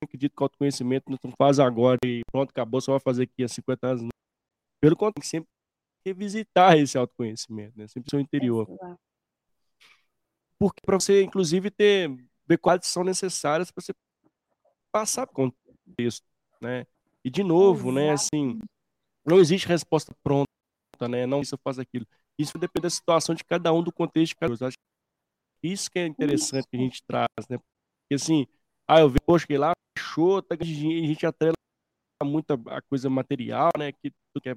[0.03, 3.49] acredito que o autoconhecimento não faz agora e pronto, acabou, só vai fazer aqui há
[3.49, 4.09] 50 anos.
[4.81, 5.49] Pelo contrário, sempre
[6.07, 7.87] revisitar esse autoconhecimento, né?
[7.89, 8.69] Sempre seu interior.
[10.59, 12.11] Porque para você, inclusive, ter
[12.47, 13.93] ver quais são necessárias para você
[14.93, 15.51] passar por
[15.87, 16.27] contexto,
[16.61, 16.87] né?
[17.25, 17.95] E de novo, Exato.
[17.95, 18.59] né, assim,
[19.25, 20.49] não existe resposta pronta,
[21.09, 21.27] né?
[21.27, 22.07] Não isso faz aquilo.
[22.39, 24.67] Isso depende da situação de cada um, do contexto de cada um.
[24.67, 24.77] Acho
[25.61, 27.59] que isso que é interessante que a gente traz, né?
[27.59, 28.47] Porque assim,
[28.87, 31.55] ah, eu vejo, poxa, que lá show, tá, a gente atrela
[32.23, 33.93] muita a coisa material, né?
[33.93, 34.57] Que tu quer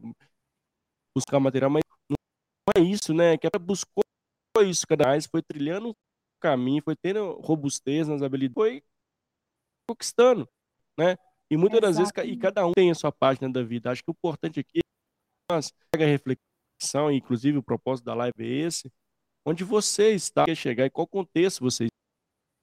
[1.16, 2.18] buscar material, mas não
[2.76, 3.38] é isso, né?
[3.38, 4.04] Que ela buscou
[4.64, 5.94] isso cada vez, foi trilhando um
[6.40, 8.84] caminho, foi tendo robustez nas habilidades, foi
[9.90, 10.48] conquistando,
[10.98, 11.18] né?
[11.50, 13.90] E muitas das vezes, e cada um tem a sua página da vida.
[13.90, 14.80] Acho que o importante aqui
[15.50, 18.92] é a reflexão, inclusive o propósito da live é esse,
[19.46, 21.88] onde você está, quer chegar, e qual contexto você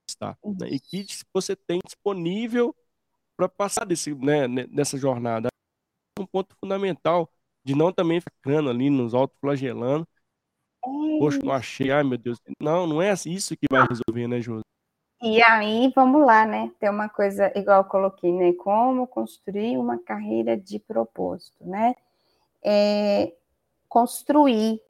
[0.09, 0.69] está, né?
[0.71, 2.77] e que você tem disponível
[3.37, 5.49] para passar desse, né, nessa jornada.
[6.19, 7.29] Um ponto fundamental
[7.65, 10.07] de não também ficando ali nos autoflagelando.
[11.19, 12.39] Poxa, não achei, ai meu Deus.
[12.61, 14.65] Não, não é isso que vai resolver, né, Josi?
[15.23, 16.71] E aí, vamos lá, né?
[16.79, 18.53] Tem uma coisa, igual eu coloquei, né?
[18.53, 21.95] Como construir uma carreira de propósito, né?
[22.63, 23.33] É
[23.89, 24.83] construir,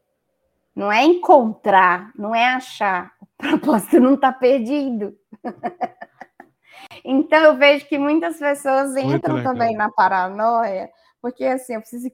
[0.75, 3.13] não é encontrar, não é achar.
[3.21, 5.17] O propósito não está perdido.
[7.05, 10.91] então, eu vejo que muitas pessoas entram também na paranoia,
[11.23, 12.09] porque assim, eu preciso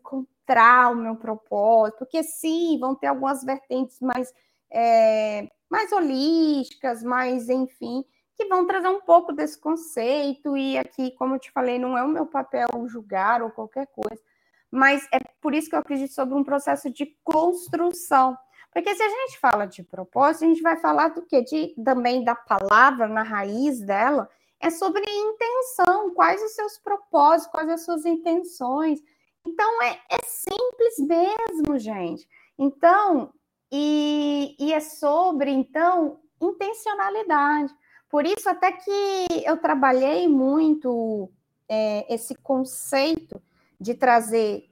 [0.51, 4.33] encontrar o meu propósito, porque sim, vão ter algumas vertentes mais,
[4.71, 8.05] é, mais holísticas, mais, enfim,
[8.37, 12.03] que vão trazer um pouco desse conceito, e aqui, como eu te falei, não é
[12.03, 14.23] o meu papel julgar ou qualquer coisa,
[14.71, 18.37] mas é por isso que eu acredito sobre um processo de construção.
[18.73, 21.43] Porque se a gente fala de propósito, a gente vai falar do que?
[21.43, 27.69] De, também da palavra na raiz dela, é sobre intenção, quais os seus propósitos, quais
[27.69, 29.01] as suas intenções.
[29.47, 32.29] Então, é, é simples mesmo, gente.
[32.59, 33.33] Então,
[33.73, 37.73] e, e é sobre, então, intencionalidade.
[38.09, 41.31] Por isso, até que eu trabalhei muito
[41.69, 43.41] é, esse conceito
[43.81, 44.69] de trazer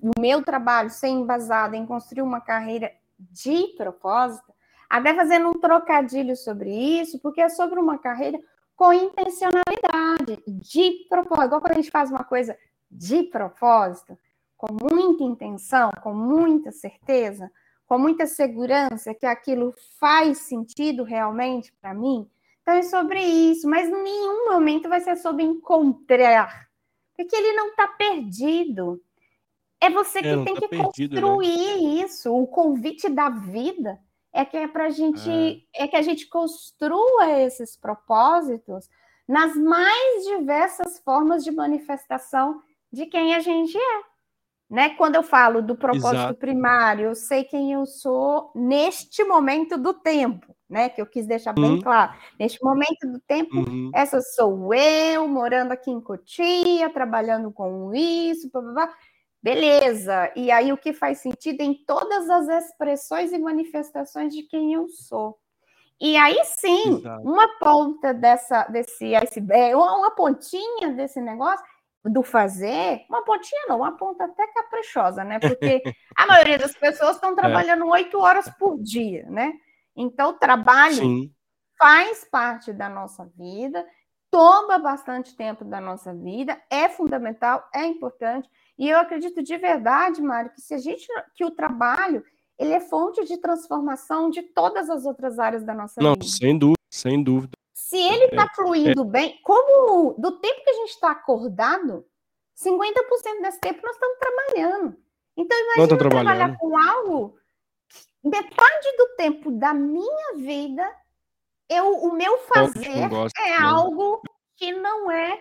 [0.00, 4.54] o meu trabalho ser embasado em construir uma carreira de propósito,
[4.88, 8.40] até fazendo um trocadilho sobre isso, porque é sobre uma carreira
[8.74, 11.46] com intencionalidade, de propósito.
[11.46, 12.56] Igual quando a gente faz uma coisa
[12.96, 14.18] de propósito,
[14.56, 17.50] com muita intenção, com muita certeza,
[17.86, 22.28] com muita segurança que aquilo faz sentido realmente para mim.
[22.62, 26.68] Então é sobre isso, mas em nenhum momento vai ser sobre encontrar,
[27.14, 29.00] porque ele não está perdido.
[29.80, 31.20] É você que é, tem tá que perdido, né?
[31.20, 32.04] construir né?
[32.04, 32.34] isso.
[32.34, 34.00] O convite da vida
[34.32, 35.30] é que é para a gente
[35.74, 35.84] é.
[35.84, 38.88] é que a gente construa esses propósitos
[39.28, 44.16] nas mais diversas formas de manifestação de quem a gente é.
[44.68, 44.90] Né?
[44.90, 46.40] Quando eu falo do propósito Exato.
[46.40, 50.88] primário, eu sei quem eu sou neste momento do tempo, né?
[50.88, 51.80] Que eu quis deixar bem uhum.
[51.80, 52.12] claro.
[52.36, 53.92] Neste momento do tempo, uhum.
[53.94, 58.94] essa sou eu, morando aqui em Cotia, trabalhando com isso, blá, blá, blá.
[59.40, 60.32] beleza.
[60.34, 64.88] E aí o que faz sentido em todas as expressões e manifestações de quem eu
[64.88, 65.38] sou.
[66.00, 67.22] E aí sim, Exato.
[67.22, 71.64] uma ponta dessa, desse iceberg, uma pontinha desse negócio
[72.10, 75.38] do fazer, uma pontinha não, uma ponta até caprichosa, né?
[75.38, 75.82] Porque
[76.16, 77.34] a maioria das pessoas estão é.
[77.34, 78.20] trabalhando oito é.
[78.20, 79.52] horas por dia, né?
[79.94, 81.32] Então, o trabalho Sim.
[81.78, 83.84] faz parte da nossa vida,
[84.30, 88.48] toma bastante tempo da nossa vida, é fundamental, é importante.
[88.78, 92.22] E eu acredito de verdade, Mário, que se a gente que o trabalho
[92.58, 96.24] ele é fonte de transformação de todas as outras áreas da nossa Não, vida.
[96.24, 97.52] Não, sem dúvida, sem dúvida.
[97.86, 99.04] Se ele está fluindo é.
[99.04, 102.04] bem, como do tempo que a gente está acordado,
[102.60, 104.96] 50% desse tempo nós estamos trabalhando.
[105.36, 107.38] Então, imagina trabalhar com algo,
[108.24, 110.84] metade do tempo da minha vida,
[111.68, 114.20] eu, o meu fazer gosto, é algo
[114.56, 115.40] que não é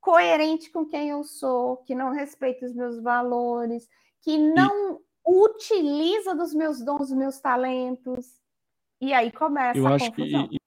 [0.00, 3.88] coerente com quem eu sou, que não respeita os meus valores,
[4.20, 5.00] que não e...
[5.26, 8.40] utiliza dos meus dons, dos meus talentos.
[9.00, 10.46] E aí começa eu a acho confusão.
[10.46, 10.61] Que,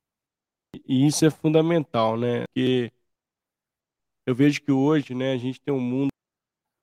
[0.87, 2.41] e isso é fundamental, né?
[2.47, 2.91] Porque
[4.25, 6.09] eu vejo que hoje, né, a gente tem um mundo,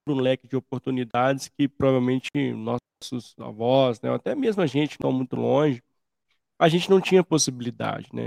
[0.08, 5.36] um leque de oportunidades que provavelmente nossos avós, né, até mesmo a gente não muito
[5.36, 5.82] longe,
[6.58, 8.26] a gente não tinha possibilidade, né?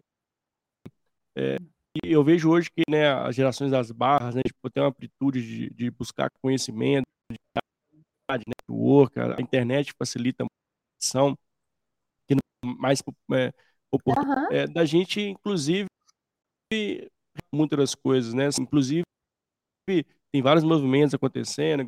[1.38, 1.58] É,
[2.04, 5.42] e eu vejo hoje que né, as gerações das barras, né, tipo, tem uma amplitude
[5.42, 10.48] de, de buscar conhecimento, de network, a internet facilita a
[12.28, 12.36] que
[12.66, 13.02] mais
[13.34, 13.54] é,
[13.94, 14.48] uhum.
[14.52, 15.88] é, da gente, inclusive,
[17.54, 18.50] muitas das coisas, né?
[18.60, 19.04] Inclusive,
[19.88, 21.88] tem vários movimentos acontecendo,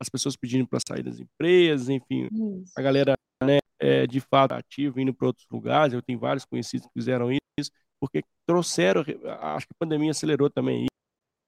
[0.00, 2.72] as pessoas pedindo para sair das empresas, enfim, isso.
[2.76, 5.94] a galera, né, é, de fato ativa, indo para outros lugares.
[5.94, 10.86] Eu tenho vários conhecidos que fizeram isso, porque trouxeram, acho que a pandemia acelerou também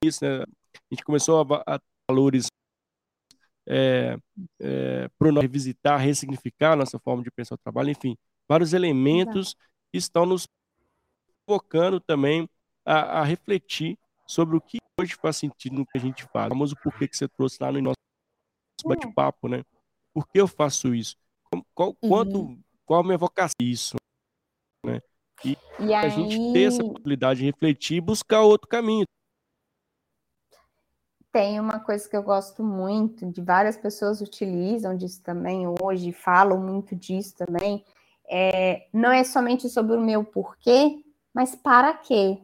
[0.05, 0.43] isso, né?
[0.43, 2.47] A gente começou a, a valores
[3.67, 4.17] é,
[4.61, 8.17] é, para revisitar, ressignificar a nossa forma de pensar o trabalho, enfim,
[8.49, 10.47] vários elementos Exato estão nos
[11.47, 12.49] provocando também
[12.85, 16.47] a, a, refletir sobre o que hoje faz sentido no que a gente faz.
[16.47, 17.97] O famoso porquê que você trouxe lá no nosso
[18.85, 18.89] hum.
[18.89, 19.63] bate-papo, né?
[20.13, 21.17] Por que eu faço isso?
[21.75, 22.63] Qual, quanto, uhum.
[22.85, 23.97] qual a minha vocação isso?
[24.85, 25.01] Né?
[25.45, 26.11] E, e a aí...
[26.11, 29.05] gente ter essa possibilidade de refletir e buscar outro caminho.
[31.33, 36.61] Tem uma coisa que eu gosto muito, de várias pessoas utilizam disso também hoje, falam
[36.61, 37.85] muito disso também,
[38.29, 42.39] é, não é somente sobre o meu porquê, mas para quê.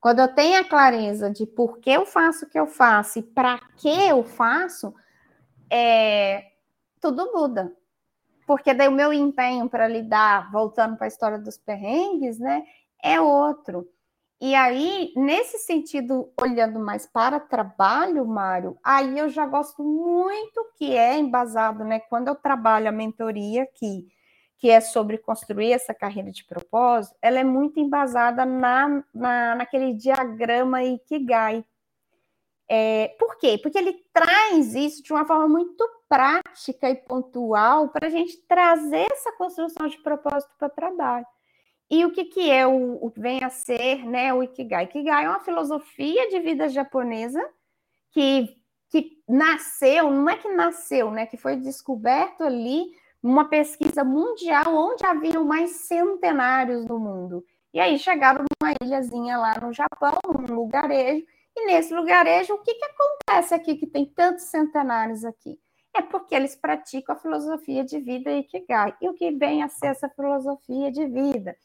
[0.00, 3.22] Quando eu tenho a clareza de por que eu faço o que eu faço e
[3.22, 4.94] para que eu faço,
[5.70, 6.52] é,
[7.00, 7.72] tudo muda.
[8.46, 12.64] Porque daí o meu empenho para lidar, voltando para a história dos perrengues, né,
[13.02, 13.88] é outro.
[14.40, 20.96] E aí, nesse sentido, olhando mais para trabalho, Mário, aí eu já gosto muito que
[20.96, 22.00] é embasado, né?
[22.00, 24.08] Quando eu trabalho a mentoria aqui,
[24.60, 29.94] que é sobre construir essa carreira de propósito, ela é muito embasada na, na, naquele
[29.94, 31.64] diagrama Ikigai.
[32.68, 33.58] É, por quê?
[33.60, 39.08] Porque ele traz isso de uma forma muito prática e pontual para a gente trazer
[39.10, 41.26] essa construção de propósito para o trabalho.
[41.90, 44.84] E o que, que é o, o que vem a ser né, o Ikigai?
[44.84, 47.42] Ikigai é uma filosofia de vida japonesa
[48.12, 48.54] que,
[48.90, 51.24] que nasceu, não é que nasceu, né?
[51.24, 57.44] Que foi descoberto ali uma pesquisa mundial onde haviam mais centenários no mundo.
[57.72, 61.24] E aí chegaram numa ilhazinha lá no Japão, num lugarejo,
[61.56, 65.58] e nesse lugarejo, o que, que acontece aqui que tem tantos centenários aqui?
[65.94, 68.96] É porque eles praticam a filosofia de vida Ikigai.
[69.00, 71.56] E o que vem a ser essa filosofia de vida?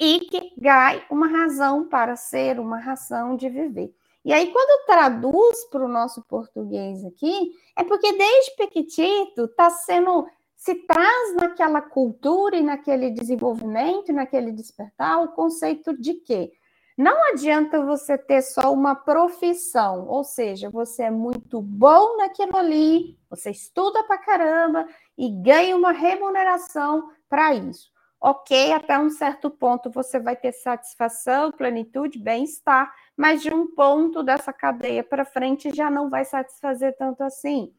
[0.00, 3.94] Ikigai, uma razão para ser, uma razão de viver.
[4.24, 10.26] E aí, quando traduz para o nosso português aqui, é porque desde Pequitito está sendo
[10.62, 16.52] se traz naquela cultura e naquele desenvolvimento, naquele despertar, o conceito de que
[16.96, 23.18] não adianta você ter só uma profissão, ou seja, você é muito bom naquilo ali,
[23.28, 24.86] você estuda pra caramba
[25.18, 27.90] e ganha uma remuneração para isso.
[28.20, 34.22] Ok, até um certo ponto você vai ter satisfação, plenitude, bem-estar, mas de um ponto
[34.22, 37.74] dessa cadeia para frente já não vai satisfazer tanto assim.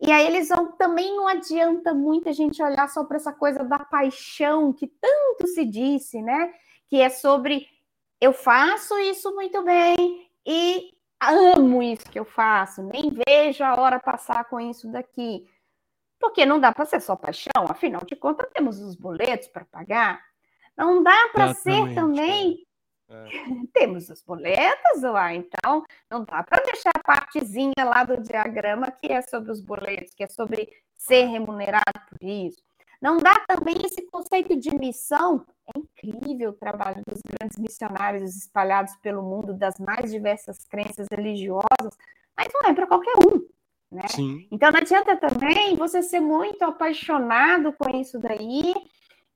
[0.00, 3.64] E aí eles vão também não adianta muito a gente olhar só para essa coisa
[3.64, 6.52] da paixão que tanto se disse, né?
[6.88, 7.66] Que é sobre
[8.20, 13.98] eu faço isso muito bem e amo isso que eu faço, nem vejo a hora
[13.98, 15.44] passar com isso daqui.
[16.20, 20.20] Porque não dá para ser só paixão, afinal de contas, temos os boletos para pagar.
[20.76, 22.67] Não dá para ser também.
[23.10, 23.26] É.
[23.72, 29.10] temos os boletos, lá, então não dá para deixar a partezinha lá do diagrama que
[29.10, 32.62] é sobre os boletos, que é sobre ser remunerado por isso.
[33.00, 35.46] Não dá também esse conceito de missão.
[35.74, 41.96] É incrível o trabalho dos grandes missionários espalhados pelo mundo, das mais diversas crenças religiosas,
[42.36, 43.46] mas não é para qualquer um.
[43.90, 44.02] Né?
[44.50, 48.74] Então não adianta também você ser muito apaixonado com isso daí,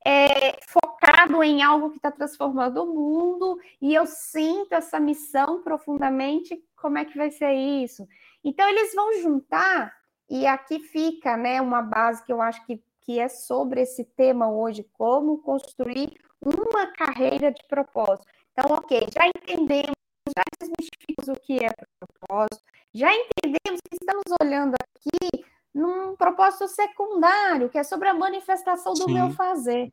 [0.04, 6.62] é, focado em algo que está transformando o mundo, e eu sinto essa missão profundamente,
[6.76, 8.06] como é que vai ser isso?
[8.44, 9.94] Então eles vão juntar,
[10.28, 14.50] e aqui fica né, uma base que eu acho que, que é sobre esse tema
[14.50, 18.26] hoje, como construir uma carreira de propósito.
[18.52, 19.92] Então, ok, já entendemos,
[20.26, 22.62] já desmistificamos o que é propósito,
[22.92, 29.04] já entendemos que estamos olhando aqui num propósito secundário, que é sobre a manifestação do
[29.04, 29.14] Sim.
[29.14, 29.92] meu fazer.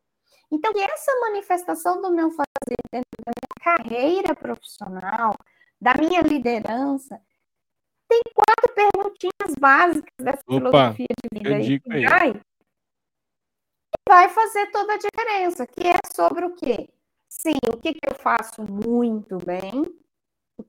[0.52, 5.36] Então, essa manifestação do meu fazer dentro da minha carreira profissional,
[5.80, 7.22] da minha liderança,
[8.08, 12.42] tem quatro perguntinhas básicas dessa Opa, filosofia de vida aí que vai,
[14.08, 16.90] vai fazer toda a diferença, que é sobre o quê?
[17.30, 19.86] Sim, o que, que eu faço muito bem,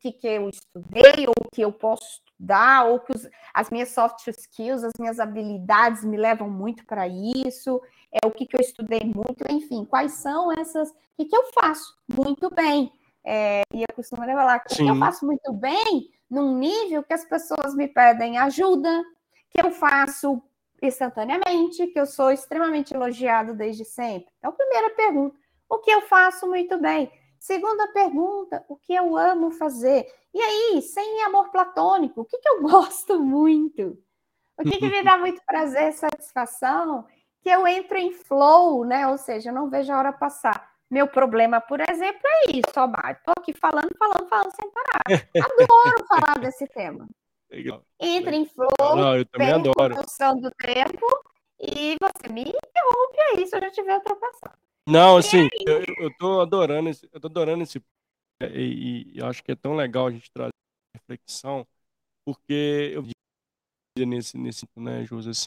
[0.01, 3.91] que, que eu estudei, ou o que eu posso estudar, ou que os, as minhas
[3.91, 8.61] soft skills, as minhas habilidades me levam muito para isso, é o que, que eu
[8.61, 12.91] estudei muito, enfim, quais são essas, o que, que eu faço muito bem.
[13.23, 17.25] É, e eu costumo falar o que eu faço muito bem num nível que as
[17.25, 18.91] pessoas me pedem ajuda,
[19.51, 20.43] que eu faço
[20.83, 24.33] instantaneamente, que eu sou extremamente elogiado desde sempre.
[24.39, 25.37] Então, primeira pergunta,
[25.69, 27.11] o que eu faço muito bem?
[27.41, 30.07] Segunda pergunta, o que eu amo fazer?
[30.33, 33.99] E aí, sem amor platônico, o que, que eu gosto muito?
[34.59, 37.07] O que, que me dá muito prazer, satisfação?
[37.41, 39.09] Que eu entro em flow, né?
[39.09, 40.71] Ou seja, eu não vejo a hora passar.
[40.91, 45.03] Meu problema, por exemplo, é isso, ó, Estou aqui falando, falando, falando sem parar.
[45.35, 47.09] Adoro falar desse tema.
[47.51, 47.83] Legal.
[47.99, 49.95] Entra em flow, não, eu também adoro.
[49.95, 51.07] noção do tempo
[51.59, 54.70] e você me interrompe aí se eu já estiver ultrapassando.
[54.89, 57.81] Não, assim, eu, eu tô adorando esse, eu tô adorando esse
[58.43, 60.51] e, e acho que é tão legal a gente trazer
[60.95, 61.67] reflexão,
[62.25, 63.03] porque eu
[64.07, 65.47] nesse nesse né, José, assim,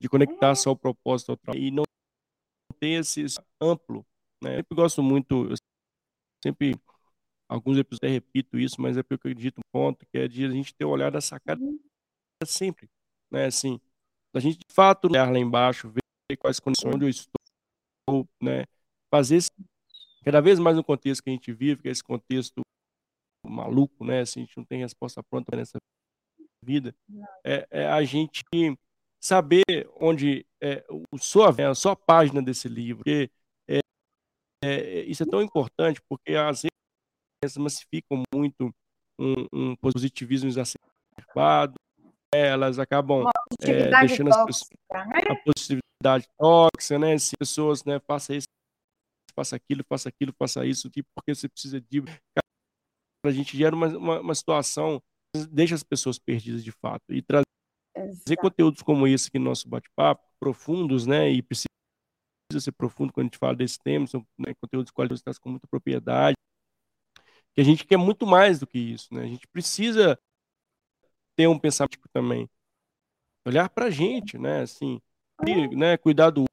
[0.00, 1.84] de conectar só o propósito ao trabalho e não
[2.78, 4.04] ter esse, esse amplo,
[4.42, 4.54] né?
[4.54, 5.56] Eu sempre gosto muito, eu
[6.44, 6.74] sempre
[7.48, 10.44] alguns episódios eu repito isso, mas é porque eu acredito um ponto que é de
[10.44, 11.78] a gente ter o olhar da sacada uhum.
[12.44, 12.90] sempre,
[13.30, 13.46] né?
[13.46, 13.80] Assim,
[14.34, 17.43] a gente de fato olhar lá embaixo, ver quais condições eu estou
[18.42, 18.64] né,
[19.10, 19.42] fazer
[20.24, 22.62] cada vez mais no contexto que a gente vive, que é esse contexto
[23.44, 24.20] maluco, né?
[24.20, 25.78] Assim, a gente não tem resposta pronta nessa
[26.64, 26.94] vida.
[27.44, 28.42] É, é a gente
[29.20, 29.62] saber
[30.00, 33.04] onde é o sua, a sua página desse livro.
[33.04, 33.30] Porque,
[33.68, 33.80] é,
[34.64, 36.62] é, isso é tão importante porque às
[37.42, 38.74] vezes massificam muito
[39.18, 41.74] um, um positivismo exacerbado,
[42.34, 43.24] elas acabam
[43.62, 45.20] é, deixando tóxica, as pessoas, né?
[45.28, 47.18] a positividade tóxica, né?
[47.18, 48.46] Se pessoas, né, faça isso,
[49.34, 52.02] faça aquilo, faça aquilo, faça isso, tipo, porque você precisa de.
[53.24, 55.02] A gente gera uma, uma, uma situação,
[55.50, 57.02] deixa as pessoas perdidas de fato.
[57.08, 57.44] E trazer
[57.96, 58.36] Exato.
[58.36, 61.30] conteúdos como esse aqui no nosso bate-papo, profundos, né?
[61.30, 61.68] E precisa
[62.58, 66.34] ser profundo quando a gente fala desse tema, são né, conteúdos qualificados com muita propriedade.
[67.54, 69.22] Que a gente quer muito mais do que isso, né?
[69.22, 70.18] A gente precisa
[71.36, 72.48] ter um pensamento também.
[73.46, 74.62] Olhar para a gente, né?
[74.62, 75.00] Assim,
[75.46, 75.96] e, né?
[75.96, 76.44] Cuidar do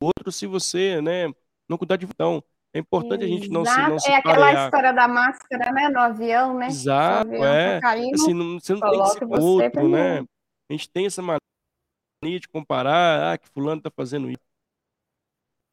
[0.00, 1.32] outro se você, né?
[1.68, 2.42] Não cuidar de então
[2.76, 3.24] é importante Exato.
[3.24, 4.64] a gente não se não se É aquela parear.
[4.66, 5.88] história da máscara, né?
[5.88, 6.66] No avião, né?
[6.66, 7.74] Exato, avião é.
[7.76, 10.20] Tá caindo, assim, não, você não tem que ser outro, né?
[10.20, 14.40] A gente tem essa mania de comparar, ah, que fulano tá fazendo isso.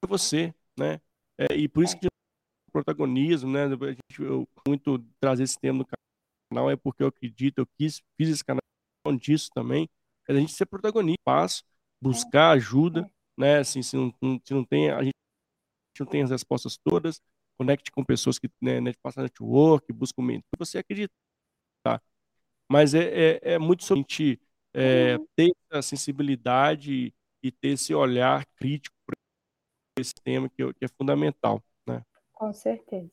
[0.04, 1.02] É você, né?
[1.38, 3.66] É, e por isso que o protagonismo, né?
[3.66, 6.03] A gente, eu muito trazer esse tema no canal
[6.70, 8.62] é porque eu acredito, eu quis, fiz esse canal
[9.20, 9.90] disso também,
[10.28, 11.64] é a gente ser protagonista, passo,
[12.02, 13.60] buscar ajuda, né?
[13.60, 14.12] Assim, se não,
[14.44, 15.14] se não tem, a gente
[16.00, 17.22] não tem as respostas todas,
[17.58, 21.14] conecte com pessoas que né, né passam network, busca um mentor, você acredita,
[21.84, 22.02] tá?
[22.70, 24.42] Mas é, é, é muito sobre a gente
[24.74, 25.28] é, uhum.
[25.36, 29.16] ter essa sensibilidade e ter esse olhar crítico para
[30.00, 32.04] esse tema que, que é fundamental, né?
[32.32, 33.12] Com certeza.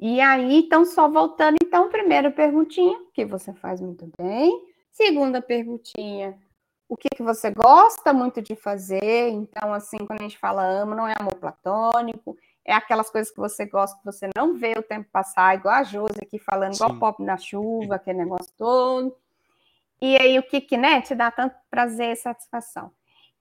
[0.00, 4.50] E aí, então, só voltando, então, primeira perguntinha, que você faz muito bem.
[4.90, 6.38] Segunda perguntinha,
[6.88, 9.28] o que, que você gosta muito de fazer?
[9.28, 12.34] Então, assim, quando a gente fala amo, não é amor platônico.
[12.64, 15.82] é aquelas coisas que você gosta, que você não vê o tempo passar, igual a
[15.82, 19.14] Josi aqui falando, igual pop na chuva, aquele negócio todo.
[20.00, 22.90] E aí o que, que né, te dá tanto prazer e satisfação.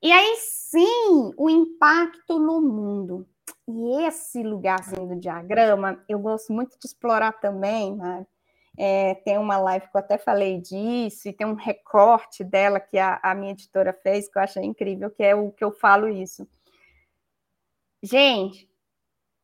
[0.01, 3.25] E aí sim, o impacto no mundo.
[3.71, 8.25] E esse lugarzinho do diagrama, eu gosto muito de explorar também, Mário.
[8.75, 12.97] É, tem uma live que eu até falei disso, e tem um recorte dela que
[12.97, 16.07] a, a minha editora fez, que eu achei incrível, que é o que eu falo
[16.07, 16.47] isso.
[18.01, 18.67] Gente,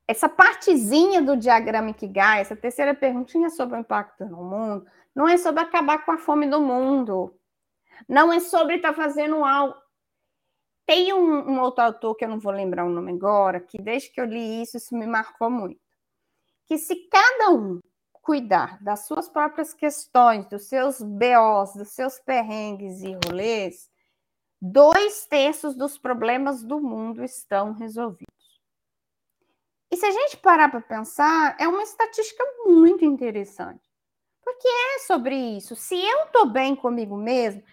[0.08, 5.38] essa partezinha do diagrama Ikigai, essa terceira perguntinha sobre o impacto no mundo, não é
[5.38, 7.38] sobre acabar com a fome do mundo.
[8.10, 9.76] Não é sobre estar tá fazendo algo.
[10.86, 14.12] Tem um, um, outro autor que eu não vou lembrar o nome agora, que desde
[14.12, 15.82] que eu li isso, isso me marcou muito.
[16.68, 17.80] Que se cada um
[18.14, 23.90] cuidar das suas próprias questões, dos seus BOs, dos seus perrengues e rolês,
[24.62, 28.26] dois terços dos problemas do mundo estão resolvidos.
[29.92, 33.90] E se a gente parar para pensar, é uma estatística muito interessante.
[34.44, 35.76] Porque é sobre isso.
[35.76, 37.64] Se eu estou bem comigo mesmo,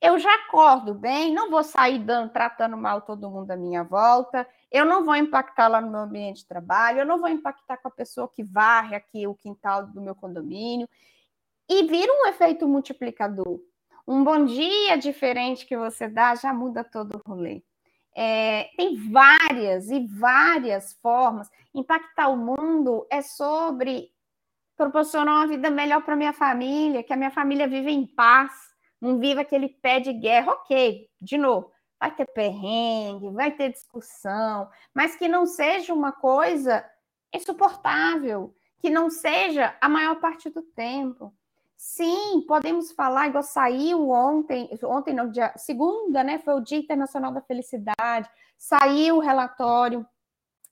[0.00, 4.46] eu já acordo bem, não vou sair dando, tratando mal todo mundo à minha volta,
[4.70, 7.88] eu não vou impactar lá no meu ambiente de trabalho, eu não vou impactar com
[7.88, 10.88] a pessoa que varre aqui o quintal do meu condomínio.
[11.68, 13.60] E vira um efeito multiplicador.
[14.06, 17.62] Um bom dia diferente que você dá já muda todo o rolê.
[18.16, 21.50] É, tem várias e várias formas.
[21.74, 24.10] Impactar o mundo é sobre
[24.76, 28.52] proporcionar uma vida melhor para minha família, que a minha família viva em paz,
[29.00, 30.52] não viva aquele pé de guerra.
[30.52, 36.84] Ok, de novo, vai ter perrengue, vai ter discussão, mas que não seja uma coisa
[37.32, 41.34] insuportável, que não seja a maior parte do tempo.
[41.76, 46.38] Sim, podemos falar, igual saiu ontem, ontem no dia, segunda, né?
[46.38, 50.04] Foi o Dia Internacional da Felicidade, saiu o relatório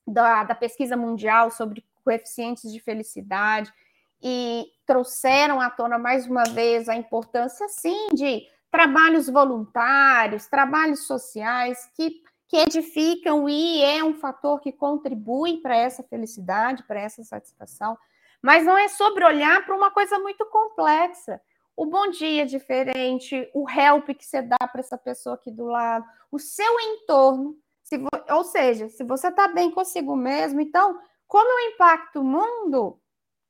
[0.05, 3.73] da, da pesquisa mundial sobre coeficientes de felicidade
[4.21, 11.91] e trouxeram à tona mais uma vez a importância, sim, de trabalhos voluntários, trabalhos sociais
[11.93, 17.97] que, que edificam e é um fator que contribui para essa felicidade, para essa satisfação.
[18.41, 21.41] Mas não é sobre olhar para uma coisa muito complexa.
[21.75, 26.05] O bom dia diferente, o help que você dá para essa pessoa aqui do lado,
[26.31, 27.57] o seu entorno.
[27.83, 32.99] Se ou seja, se você está bem consigo mesmo, então, como eu impacto o mundo,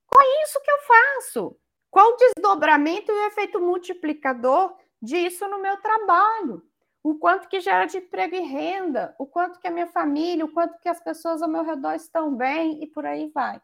[0.08, 1.58] qual é isso que eu faço?
[1.92, 6.64] Qual o desdobramento e o efeito multiplicador disso no meu trabalho?
[7.04, 10.52] O quanto que gera de emprego e renda, o quanto que a minha família, o
[10.52, 13.62] quanto que as pessoas ao meu redor estão bem e por aí vai.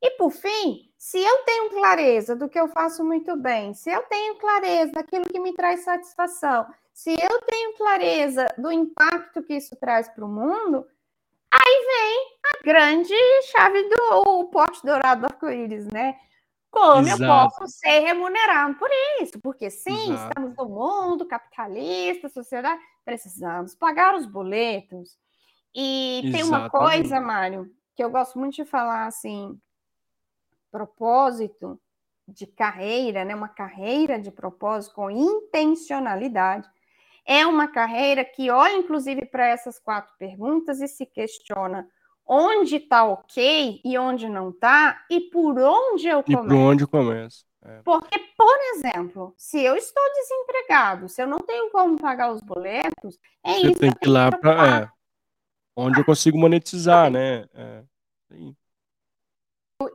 [0.00, 4.02] E por fim, se eu tenho clareza do que eu faço muito bem, se eu
[4.04, 9.76] tenho clareza daquilo que me traz satisfação, se eu tenho clareza do impacto que isso
[9.76, 10.86] traz para o mundo,
[11.50, 13.14] aí vem a grande
[13.50, 16.18] chave do pote dourado do arco-íris, né?
[16.70, 17.22] Como Exato.
[17.22, 18.90] eu posso ser remunerado por
[19.20, 19.40] isso?
[19.40, 20.28] Porque sim, Exato.
[20.28, 25.18] estamos no mundo capitalista, sociedade, precisamos pagar os boletos.
[25.74, 29.58] E tem uma coisa, Mário, que eu gosto muito de falar assim,
[30.70, 31.80] propósito
[32.26, 36.68] de carreira, né, uma carreira de propósito com intencionalidade,
[37.28, 41.86] é uma carreira que olha, inclusive, para essas quatro perguntas e se questiona
[42.26, 46.44] onde está ok e onde não está e por onde eu começo.
[46.44, 47.44] E por onde eu começo.
[47.62, 47.82] É.
[47.84, 53.18] Porque, por exemplo, se eu estou desempregado, se eu não tenho como pagar os boletos,
[53.44, 53.80] é Você isso.
[53.80, 54.90] Tem que ir lá para é,
[55.76, 57.46] onde eu consigo monetizar, né?
[57.52, 57.84] É,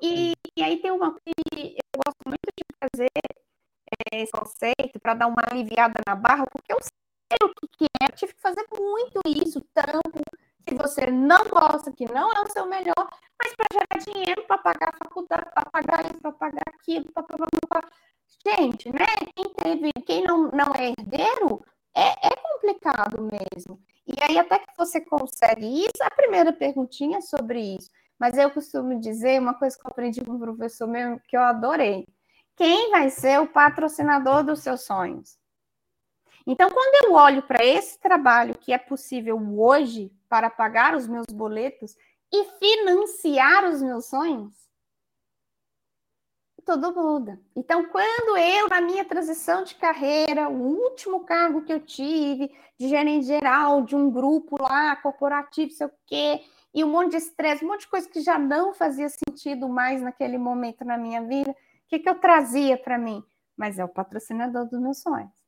[0.01, 3.09] e, e, aí tem uma que eu gosto muito de fazer
[4.11, 6.77] é, esse conceito para dar uma aliviada na barra, porque eu
[7.33, 10.21] sei o que, que é, eu tive que fazer muito isso, tampo,
[10.65, 13.09] que você não gosta, que não é o seu melhor,
[13.41, 17.23] mas para gerar dinheiro, para pagar a faculdade, para pagar isso, para pagar aquilo, para
[18.45, 19.05] Gente, né?
[19.35, 21.63] Quem teve, quem não, não é herdeiro,
[21.95, 23.79] é, é complicado mesmo.
[24.05, 27.89] E aí, até que você consegue isso, a primeira perguntinha é sobre isso.
[28.19, 31.41] Mas eu costumo dizer uma coisa que eu aprendi com um professor meu que eu
[31.41, 32.05] adorei.
[32.55, 35.37] Quem vai ser o patrocinador dos seus sonhos?
[36.45, 41.27] Então, quando eu olho para esse trabalho que é possível hoje para pagar os meus
[41.27, 41.95] boletos
[42.31, 44.53] e financiar os meus sonhos,
[46.65, 47.39] tudo muda.
[47.55, 52.87] Então, quando eu, na minha transição de carreira, o último cargo que eu tive, de
[52.87, 56.41] gerente geral de um grupo lá, corporativo, sei o quê,
[56.73, 60.01] e um monte de estresse, um monte de coisa que já não fazia sentido mais
[60.01, 61.55] naquele momento na minha vida, o
[61.87, 63.23] que, que eu trazia para mim?
[63.55, 65.42] Mas é o patrocinador dos meus sonhos.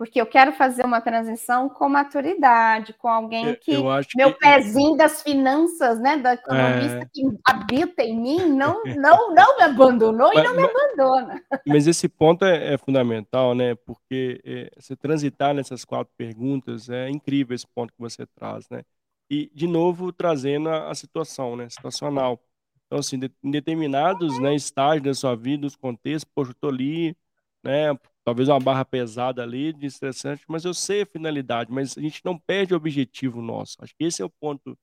[0.00, 3.76] Porque eu quero fazer uma transição com maturidade, com alguém que
[4.16, 4.38] meu que...
[4.38, 7.04] pezinho das finanças, né, da economista é...
[7.12, 11.44] que habita em mim, não, não, não me abandonou mas, e não me abandona.
[11.66, 17.10] Mas esse ponto é, é fundamental, né, porque é, você transitar nessas quatro perguntas é
[17.10, 18.80] incrível esse ponto que você traz, né,
[19.28, 22.40] e de novo trazendo a, a situação, né, situacional.
[22.86, 27.14] Então, assim, em determinados né, estágios da sua vida, os contextos, poxa, eu tô ali,
[27.62, 27.94] né,
[28.30, 32.24] talvez uma barra pesada ali, de estressante, mas eu sei a finalidade, mas a gente
[32.24, 33.76] não perde o objetivo nosso.
[33.80, 34.78] Acho que esse é o ponto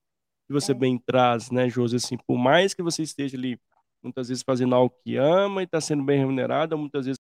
[0.46, 0.74] que você é.
[0.74, 1.96] bem traz, né, Josi?
[1.96, 3.58] Assim, por mais que você esteja ali,
[4.02, 7.18] muitas vezes fazendo algo que ama e está sendo bem remunerado, muitas vezes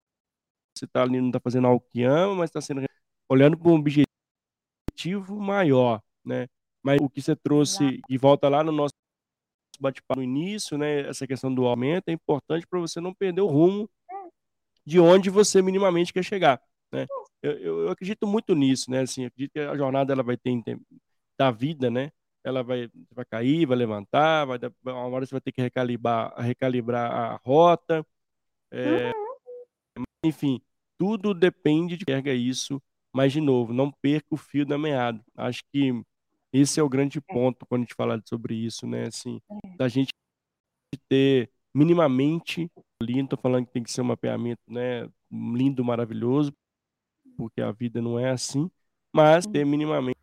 [0.74, 2.82] você está ali não está fazendo algo que ama, mas está sendo
[3.28, 6.46] olhando para um objetivo maior, né?
[6.82, 8.94] Mas o que você trouxe e volta lá no nosso
[9.78, 11.06] bate-papo no início, né?
[11.06, 13.90] Essa questão do aumento é importante para você não perder o rumo
[14.86, 16.60] de onde você minimamente quer chegar,
[16.92, 17.06] né?
[17.42, 19.00] Eu, eu, eu acredito muito nisso, né?
[19.00, 20.50] Assim, acredito que a jornada ela vai ter
[21.38, 22.10] da vida, né?
[22.42, 27.10] Ela vai, vai cair, vai levantar, vai uma hora você vai ter que recalibrar, recalibrar
[27.10, 28.06] a rota,
[28.70, 29.12] é,
[29.96, 30.04] uhum.
[30.24, 30.60] enfim,
[30.98, 32.82] tudo depende de que isso,
[33.12, 35.24] mas de novo, não perca o fio da meada.
[35.36, 35.92] Acho que
[36.52, 37.20] esse é o grande é.
[37.20, 39.06] ponto quando a gente fala sobre isso, né?
[39.06, 39.76] Assim, é.
[39.76, 40.10] da gente
[41.08, 42.70] ter minimamente
[43.04, 46.54] lindo, tô falando que tem que ser um mapeamento, né, lindo, maravilhoso,
[47.36, 48.70] porque a vida não é assim,
[49.12, 50.16] mas ter minimamente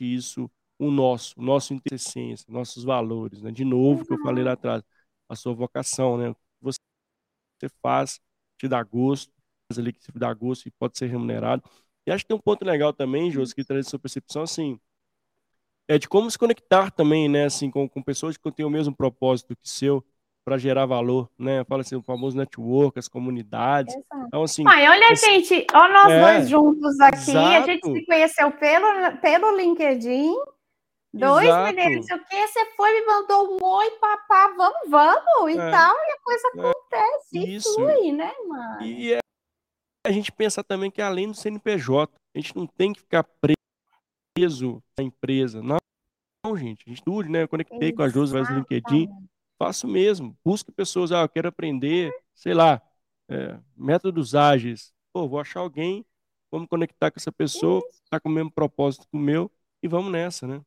[0.00, 3.50] isso, o nosso, o nosso essência, nossos valores, né?
[3.52, 4.82] De novo, que eu falei lá atrás,
[5.28, 6.34] a sua vocação, né?
[6.62, 8.20] Você faz,
[8.58, 9.32] te dá gosto,
[9.68, 11.62] faz ali que te dá gosto e pode ser remunerado.
[12.06, 14.78] E acho que tem um ponto legal também, José, que traz sua percepção, assim,
[15.88, 18.94] é de como se conectar também, né, assim, com, com pessoas que têm o mesmo
[18.94, 20.04] propósito que seu,
[20.44, 21.64] para gerar valor, né?
[21.64, 23.94] Fala assim, o famoso network, as comunidades.
[23.94, 24.26] Exato.
[24.26, 24.64] Então, assim.
[24.64, 25.26] Pai, olha, esse...
[25.26, 27.30] gente, olha nós é, dois juntos aqui.
[27.30, 27.48] Exato.
[27.48, 30.34] A gente se conheceu pelo, pelo LinkedIn.
[31.12, 35.70] Dois mineiros, o que você foi, me mandou um oi, papá, vamos, vamos, e é.
[35.70, 36.60] tal, e a coisa é.
[36.60, 37.42] acontece, é.
[37.42, 38.82] e flui, né, mano?
[38.82, 39.18] E é,
[40.06, 43.26] a gente pensar também que além do CNPJ, a gente não tem que ficar
[44.36, 45.60] preso na empresa.
[45.60, 45.78] Não,
[46.46, 47.42] não gente, a gente estude, né?
[47.42, 47.96] Eu conectei Exatamente.
[47.96, 49.08] com a Josi no LinkedIn
[49.60, 50.34] faço mesmo.
[50.42, 52.80] Busque pessoas, ah, eu quero aprender, sei lá,
[53.28, 54.90] é, métodos ágeis.
[55.12, 56.06] Pô, vou achar alguém,
[56.50, 59.50] vamos conectar com essa pessoa, está com o mesmo propósito que o meu,
[59.82, 60.62] e vamos nessa, né?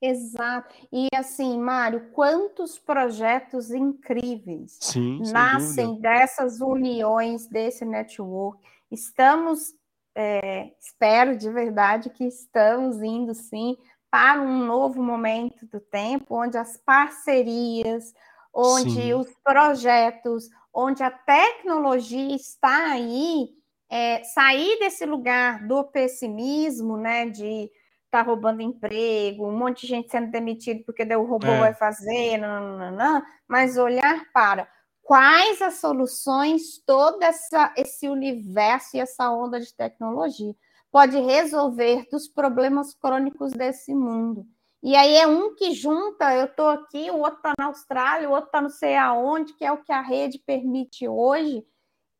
[0.00, 0.74] Exato.
[0.90, 8.58] E assim, Mário, quantos projetos incríveis Sim, nascem dessas uniões, desse network.
[8.90, 9.74] Estamos,
[10.14, 13.76] é, espero de verdade que estamos indo sim
[14.12, 18.12] para um novo momento do tempo, onde as parcerias,
[18.52, 19.14] onde Sim.
[19.14, 23.48] os projetos, onde a tecnologia está aí,
[23.90, 27.70] é, sair desse lugar do pessimismo, né, de
[28.04, 31.60] estar tá roubando emprego, um monte de gente sendo demitido porque o robô é.
[31.60, 34.68] vai fazer, não, mas olhar para
[35.00, 40.54] quais as soluções todo essa, esse universo e essa onda de tecnologia
[40.92, 44.46] pode resolver dos problemas crônicos desse mundo.
[44.82, 48.32] E aí é um que junta, eu estou aqui, o outro está na Austrália, o
[48.32, 51.64] outro está não sei aonde, que é o que a rede permite hoje.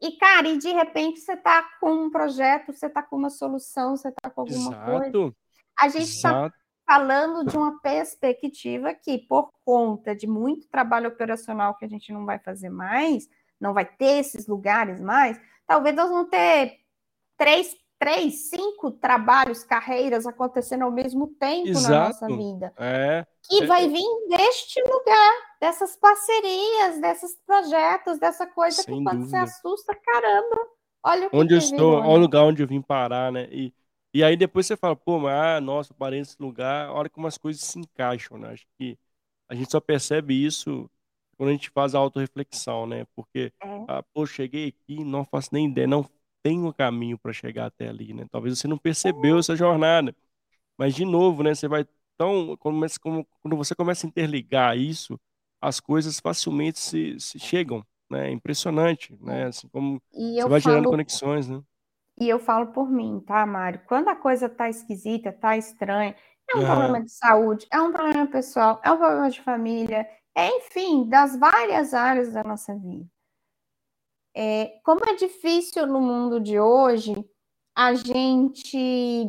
[0.00, 3.96] E, cara, e de repente você está com um projeto, você está com uma solução,
[3.96, 5.12] você está com alguma Exato.
[5.12, 5.34] coisa.
[5.78, 6.52] A gente está
[6.86, 12.24] falando de uma perspectiva que, por conta de muito trabalho operacional que a gente não
[12.24, 13.28] vai fazer mais,
[13.60, 16.78] não vai ter esses lugares mais, talvez nós vamos ter
[17.36, 21.92] três três, cinco trabalhos, carreiras acontecendo ao mesmo tempo Exato.
[21.92, 22.72] na nossa vida.
[22.76, 23.24] É.
[23.48, 23.66] Que é.
[23.66, 29.30] vai vir deste lugar, dessas parcerias, desses projetos, dessa coisa Sem que quando dúvida.
[29.30, 30.57] você assusta, caramba,
[31.05, 33.48] olha o que Onde eu estou, olha o lugar onde eu vim parar, né?
[33.53, 33.72] E,
[34.12, 37.38] e aí depois você fala, pô, mas, ah, nossa, parei nesse lugar, olha como as
[37.38, 38.50] coisas se encaixam, né?
[38.50, 38.98] Acho que
[39.48, 40.90] a gente só percebe isso
[41.36, 43.07] quando a gente faz a autorreflexão, né?
[43.14, 43.84] Porque, é.
[43.86, 46.05] ah, pô, cheguei aqui, não faço nem ideia, não
[46.43, 48.26] tem um caminho para chegar até ali, né?
[48.30, 50.14] Talvez você não percebeu essa jornada,
[50.76, 51.55] mas de novo, né?
[51.55, 51.86] Você vai
[52.16, 55.18] tão começa como quando você começa a interligar isso,
[55.61, 58.28] as coisas facilmente se, se chegam, né?
[58.28, 59.43] É impressionante, né?
[59.43, 59.45] É.
[59.45, 61.62] Assim como você vai falo, gerando conexões, né?
[62.18, 63.80] E eu falo por mim, tá, Mário?
[63.86, 66.14] Quando a coisa tá esquisita, tá estranha,
[66.51, 70.49] é um problema de saúde, é um problema pessoal, é um problema de família, é,
[70.59, 73.07] enfim, das várias áreas da nossa vida.
[74.34, 77.14] É, como é difícil no mundo de hoje
[77.74, 79.26] a gente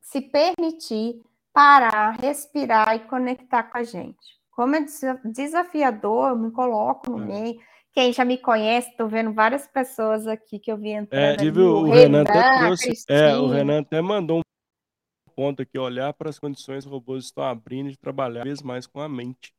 [0.00, 1.20] se permitir
[1.52, 4.40] parar, respirar e conectar com a gente.
[4.50, 4.84] Como é
[5.24, 7.26] desafiador, eu me coloco no é.
[7.26, 7.60] meio,
[7.92, 11.40] quem já me conhece, estou vendo várias pessoas aqui que eu vi entrando.
[11.40, 13.04] É, e viu, o Renan, até trouxe.
[13.08, 17.24] É, o Renan até mandou um ponto aqui: olhar para as condições que os robôs
[17.24, 19.52] estão abrindo de trabalhar vez mais com a mente.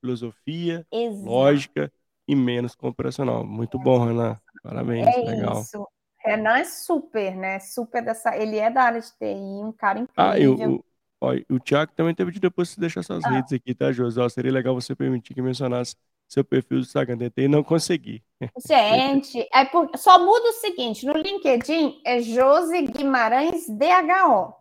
[0.00, 1.28] Filosofia, Exato.
[1.28, 1.92] lógica
[2.28, 3.44] e menos com operacional.
[3.44, 4.38] Muito bom, Renan.
[4.62, 5.60] Parabéns, é legal.
[5.60, 5.88] Isso.
[6.18, 7.58] Renan é super, né?
[7.58, 8.36] Super dessa.
[8.36, 10.14] Ele é da área de TI, um cara incrível.
[10.16, 10.84] Ah, eu,
[11.20, 13.30] Ó, o Thiago também teve de depois de deixar suas ah.
[13.30, 14.26] redes aqui, tá, José?
[14.28, 15.96] Seria legal você permitir que mencionasse
[16.28, 17.18] seu perfil do Instagram.
[17.18, 18.22] Tentei não consegui.
[18.66, 19.90] Gente, é por...
[19.96, 24.54] só muda o seguinte: no LinkedIn é Josi Guimarães DHO.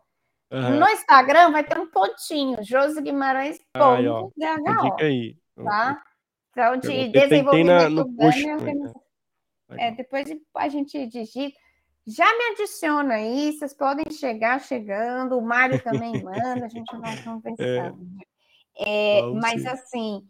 [0.50, 0.80] Uhum.
[0.80, 4.84] No Instagram vai ter um pontinho, Josi Guimarães ponto DHO.
[4.84, 5.38] Dica aí.
[5.64, 6.02] Tá?
[6.58, 8.94] Então, de desenvolvimento na, no post, né?
[9.78, 11.56] é, depois a gente digita.
[12.08, 17.22] Já me adiciona aí, vocês podem chegar chegando, o Mário também manda, a gente vai
[17.22, 18.08] conversando.
[18.80, 19.20] É.
[19.20, 20.28] É, mas assim,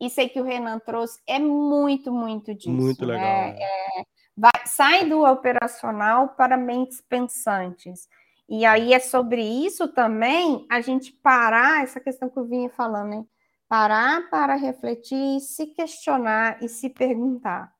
[0.00, 2.70] isso aí que o Renan trouxe é muito, muito disso.
[2.70, 3.24] Muito legal.
[3.24, 3.52] Né?
[3.54, 3.58] né?
[3.62, 4.04] É,
[4.36, 8.08] vai, sai do operacional para mentes pensantes.
[8.48, 13.08] E aí é sobre isso também a gente parar, essa questão que eu vinha falando,
[13.08, 13.24] né?
[13.68, 17.72] Parar para refletir, se questionar e se perguntar.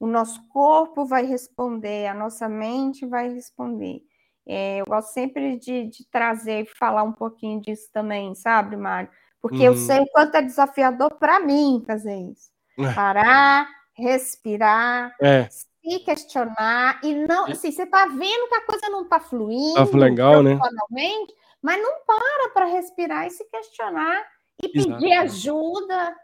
[0.00, 4.02] O nosso corpo vai responder, a nossa mente vai responder.
[4.46, 9.08] É, eu gosto sempre de, de trazer e falar um pouquinho disso também, sabe, Mário?
[9.40, 9.64] Porque uhum.
[9.64, 12.50] eu sei o quanto é desafiador para mim fazer isso.
[12.78, 12.92] É.
[12.92, 15.48] Parar, respirar, é.
[15.50, 19.96] se questionar e não, assim, você está vendo que a coisa não está fluindo, tá
[19.96, 20.58] legal, né?
[21.62, 24.24] mas não para para respirar e se questionar
[24.60, 26.16] e pedir ajuda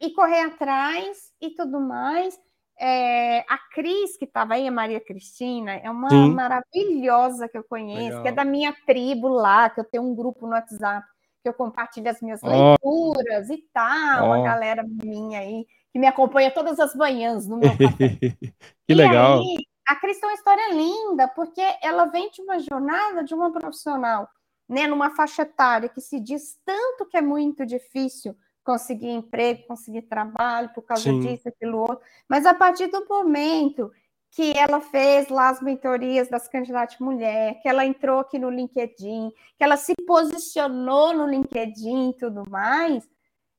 [0.00, 2.38] e correr atrás e tudo mais.
[2.80, 6.30] É, a Cris, que estava aí, a Maria Cristina, é uma Sim.
[6.30, 8.22] maravilhosa que eu conheço, Legal.
[8.22, 11.04] que é da minha tribo lá, que eu tenho um grupo no WhatsApp,
[11.42, 12.48] que eu compartilho as minhas oh.
[12.48, 14.32] leituras e tal, oh.
[14.32, 17.88] a galera minha aí, que me acompanha todas as manhãs no meu café.
[18.38, 18.52] que
[18.88, 19.40] e legal.
[19.40, 19.56] Aí,
[19.88, 24.28] a Cris tem uma história linda, porque ela vem de uma jornada de uma profissional,
[24.68, 30.02] né, numa faixa etária que se diz tanto que é muito difícil conseguir emprego, conseguir
[30.02, 31.20] trabalho por causa Sim.
[31.20, 32.00] disso, aquilo outro.
[32.28, 33.90] Mas a partir do momento
[34.30, 39.32] que ela fez lá as mentorias das candidatas mulher, que ela entrou aqui no LinkedIn,
[39.56, 43.08] que ela se posicionou no LinkedIn e tudo mais,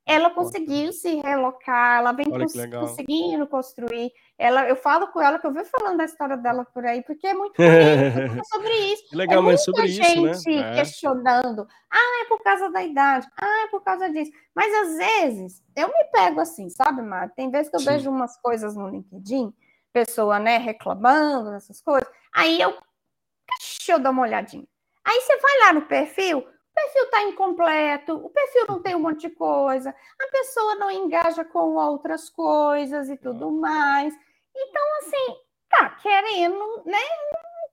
[0.09, 4.11] ela conseguiu se relocar, ela vem cons conseguindo construir.
[4.39, 7.27] Ela, eu falo com ela que eu vi falando da história dela por aí, porque
[7.27, 7.53] é muito
[8.51, 9.15] sobre isso.
[9.15, 10.71] Legal, é mas sobre gente isso, né?
[10.71, 10.75] É.
[10.77, 11.67] questionando.
[11.91, 13.27] Ah, é por causa da idade.
[13.39, 14.31] Ah, é por causa disso.
[14.55, 17.31] Mas às vezes eu me pego assim, sabe, Mário?
[17.35, 17.85] Tem vezes que eu Sim.
[17.85, 19.53] vejo umas coisas no LinkedIn,
[19.93, 22.09] pessoa, né, reclamando dessas coisas.
[22.33, 22.75] Aí eu,
[23.59, 24.65] deixa eu dar uma olhadinha.
[25.05, 26.47] Aí você vai lá no perfil,
[26.79, 31.43] perfil está incompleto, o perfil não tem um monte de coisa, a pessoa não engaja
[31.43, 34.13] com outras coisas e tudo mais.
[34.55, 35.35] Então, assim,
[35.69, 36.97] tá querendo, né?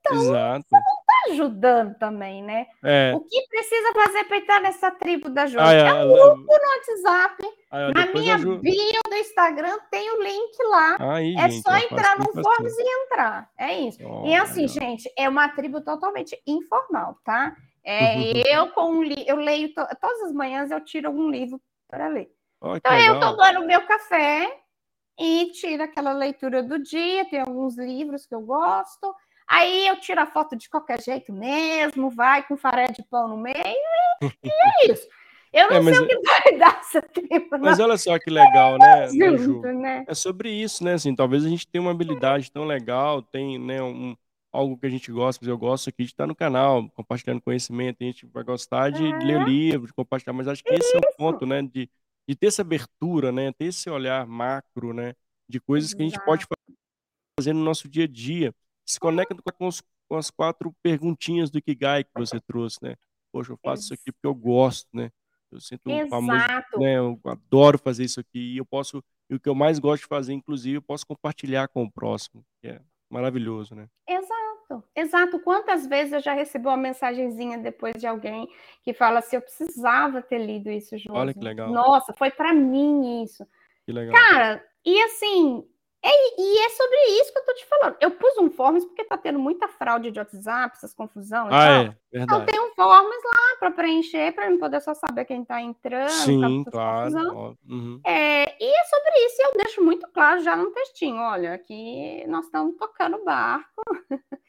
[0.00, 0.66] Então, Exato.
[0.68, 2.66] você não tá ajudando também, né?
[2.84, 3.12] É.
[3.14, 5.64] O que precisa fazer para entrar nessa tribo da Júlia?
[5.64, 7.44] é um grupo no WhatsApp.
[7.92, 10.96] Na minha bio do Instagram tem o link lá.
[11.18, 13.50] É gente, só entrar no Forbes e entrar.
[13.58, 13.98] É isso.
[14.04, 17.56] Oh, e assim, gente, é uma tribo totalmente informal, tá?
[17.86, 19.24] É, eu com um li...
[19.28, 19.86] eu leio to...
[20.00, 22.28] todas as manhãs eu tiro algum livro para ler.
[22.60, 24.52] Oh, então eu tomando meu café
[25.18, 29.14] e tiro aquela leitura do dia, tem alguns livros que eu gosto.
[29.46, 33.36] Aí eu tiro a foto de qualquer jeito mesmo, vai com faré de pão no
[33.36, 33.56] meio
[34.20, 35.06] e, e é isso.
[35.52, 37.56] Eu não é, sei o que vai dar essa tripa.
[37.56, 39.08] Mas olha só que legal, né,
[39.38, 40.04] junto, né?
[40.08, 40.94] É sobre isso, né?
[40.94, 44.16] Assim, talvez a gente tenha uma habilidade tão legal, tem né, um,
[44.56, 47.98] algo que a gente gosta, mas eu gosto aqui de estar no canal, compartilhando conhecimento,
[48.00, 49.18] a gente vai gostar de uhum.
[49.18, 51.90] ler livro, de compartilhar, mas acho que esse é o ponto, né, de,
[52.28, 55.14] de ter essa abertura, né, ter esse olhar macro, né,
[55.48, 55.96] de coisas Exato.
[55.96, 56.46] que a gente pode
[57.38, 58.54] fazer no nosso dia a dia.
[58.84, 62.96] Se conecta com, os, com as quatro perguntinhas do Ikigai que você trouxe, né?
[63.32, 65.10] Poxa, eu faço isso aqui porque eu gosto, né?
[65.50, 66.44] Eu sinto um famoso,
[66.78, 66.98] né?
[66.98, 70.08] Eu adoro fazer isso aqui e eu posso, e o que eu mais gosto de
[70.08, 72.80] fazer, inclusive, eu posso compartilhar com o próximo, que é
[73.10, 73.88] maravilhoso, né?
[74.08, 74.45] Exato.
[74.66, 75.38] Exato, exato.
[75.40, 78.48] Quantas vezes eu já recebi uma mensagenzinha depois de alguém
[78.82, 81.18] que fala assim: eu precisava ter lido isso, João.
[81.18, 81.70] Olha que legal.
[81.70, 83.46] Nossa, foi para mim isso.
[83.84, 84.14] Que legal.
[84.14, 85.64] Cara, e assim,
[86.02, 87.96] é, e é sobre isso que eu tô te falando.
[88.00, 91.52] Eu pus um forms porque tá tendo muita fraude de WhatsApp, essas confusões.
[91.52, 91.96] Ah, é, verdade.
[92.12, 96.10] Então tem um forms lá para preencher, para eu poder só saber quem tá entrando.
[96.10, 97.56] Sim, tá claro.
[97.68, 98.00] Uhum.
[98.04, 101.16] É, e é sobre isso, eu deixo muito claro já no textinho.
[101.16, 103.82] Olha, aqui nós estamos tocando barco.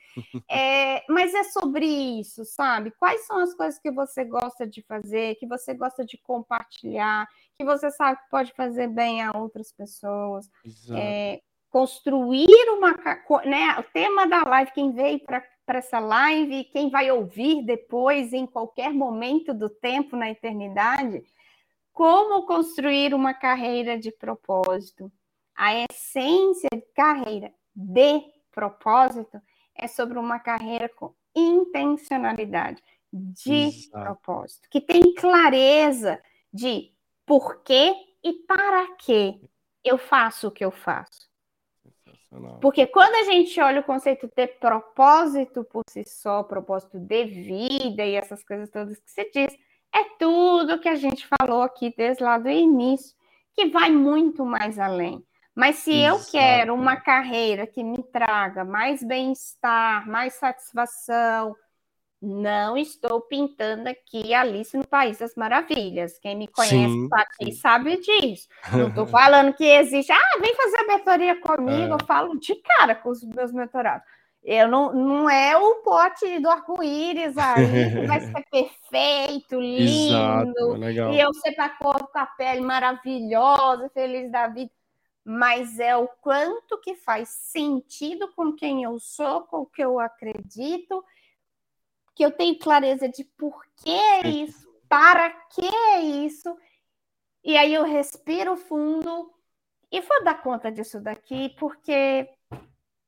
[0.50, 2.92] É, mas é sobre isso, sabe?
[2.92, 7.66] Quais são as coisas que você gosta de fazer, que você gosta de compartilhar, que
[7.66, 10.50] você sabe que pode fazer bem a outras pessoas.
[10.92, 12.92] É, construir uma.
[13.46, 18.46] Né, o tema da live, quem veio para essa live, quem vai ouvir depois, em
[18.46, 21.24] qualquer momento do tempo na eternidade,
[21.92, 25.12] como construir uma carreira de propósito.
[25.56, 29.42] A essência de carreira de propósito
[29.78, 34.04] é sobre uma carreira com intencionalidade, de Exato.
[34.04, 36.22] propósito, que tem clareza
[36.52, 36.92] de
[37.26, 39.40] por quê e para que
[39.84, 41.28] eu faço o que eu faço.
[42.62, 48.06] Porque quando a gente olha o conceito de propósito por si só, propósito de vida
[48.06, 49.58] e essas coisas todas que você diz,
[49.94, 53.16] é tudo que a gente falou aqui desde lá do início,
[53.54, 55.26] que vai muito mais além.
[55.58, 56.20] Mas se Exato.
[56.20, 61.56] eu quero uma carreira que me traga mais bem-estar, mais satisfação,
[62.22, 66.20] não estou pintando aqui Alice no País das Maravilhas.
[66.20, 67.60] Quem me conhece sim, aqui sim.
[67.60, 68.48] sabe disso.
[68.72, 70.12] Não estou falando que existe.
[70.12, 71.92] Ah, vem fazer a mentoria comigo.
[71.92, 71.96] É.
[71.96, 74.06] Eu falo de cara com os meus mentorados.
[74.44, 80.86] Eu não, não é o pote do arco-íris aí que vai ser perfeito, lindo.
[80.86, 84.72] Exato, e eu sempre acordo com a pele maravilhosa, feliz da vida
[85.30, 90.00] mas é o quanto que faz sentido com quem eu sou, com o que eu
[90.00, 91.04] acredito,
[92.16, 96.58] que eu tenho clareza de por que é isso, para que é isso,
[97.44, 99.30] e aí eu respiro fundo
[99.92, 102.30] e vou dar conta disso daqui, porque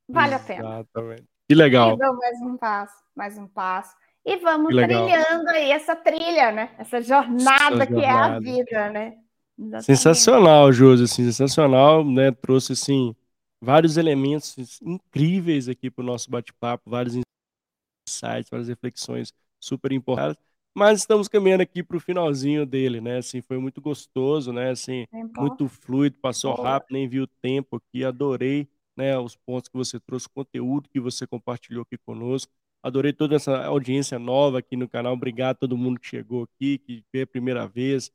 [0.05, 0.79] vale a pena.
[0.79, 1.25] Exatamente.
[1.47, 1.93] Que legal.
[1.93, 3.95] E dou mais um passo, mais um passo.
[4.25, 6.75] E vamos trilhando aí essa trilha, né?
[6.77, 9.17] Essa jornada, essa jornada que é a vida, né?
[9.59, 9.85] Exatamente.
[9.85, 12.31] Sensacional, Josi, assim, sensacional, né?
[12.31, 13.13] Trouxe assim
[13.61, 20.41] vários elementos incríveis aqui para o nosso bate-papo, vários insights, várias reflexões super importantes.
[20.73, 23.17] Mas estamos caminhando aqui para o finalzinho dele, né?
[23.17, 24.69] Assim, foi muito gostoso, né?
[24.69, 25.05] Assim,
[25.37, 28.05] muito fluido, passou rápido, nem vi o tempo aqui.
[28.05, 29.17] Adorei, né?
[29.17, 32.51] Os pontos que você trouxe, o conteúdo que você compartilhou aqui conosco.
[32.81, 35.13] Adorei toda essa audiência nova aqui no canal.
[35.13, 38.09] Obrigado a todo mundo que chegou aqui, que veio a primeira vez,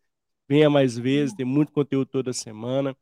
[0.48, 2.96] Venha mais vezes, tem muito conteúdo toda semana.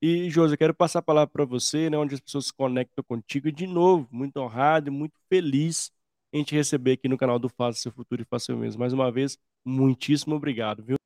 [0.00, 3.02] E, Josi, eu quero passar a palavra para você, né, onde as pessoas se conectam
[3.02, 3.48] contigo.
[3.48, 5.90] E, de novo, muito honrado e muito feliz
[6.32, 8.80] em te receber aqui no canal do Faça Seu Futuro e Faça o Mesmo.
[8.80, 10.96] Mais uma vez, muitíssimo obrigado, viu?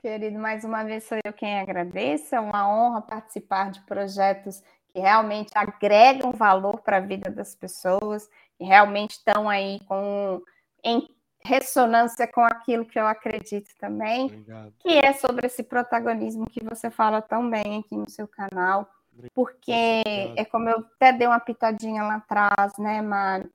[0.00, 2.34] Querido, mais uma vez sou eu quem agradeço.
[2.34, 8.28] É uma honra participar de projetos que realmente agregam valor para a vida das pessoas,
[8.56, 10.42] que realmente estão aí com
[10.82, 11.08] em
[11.46, 14.74] ressonância com aquilo que eu acredito também, Obrigado.
[14.80, 18.90] que é sobre esse protagonismo que você fala tão bem aqui no seu canal,
[19.32, 20.38] porque Obrigado.
[20.38, 23.50] é como eu até dei uma pitadinha lá atrás, né, Mário?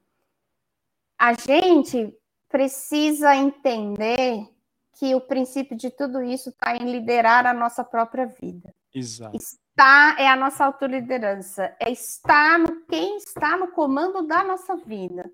[1.18, 2.18] A gente
[2.50, 4.48] precisa entender
[4.94, 8.74] que o princípio de tudo isso está em liderar a nossa própria vida.
[8.94, 9.36] Exato.
[9.36, 15.32] Está é a nossa autoliderança, é estar no quem está no comando da nossa vida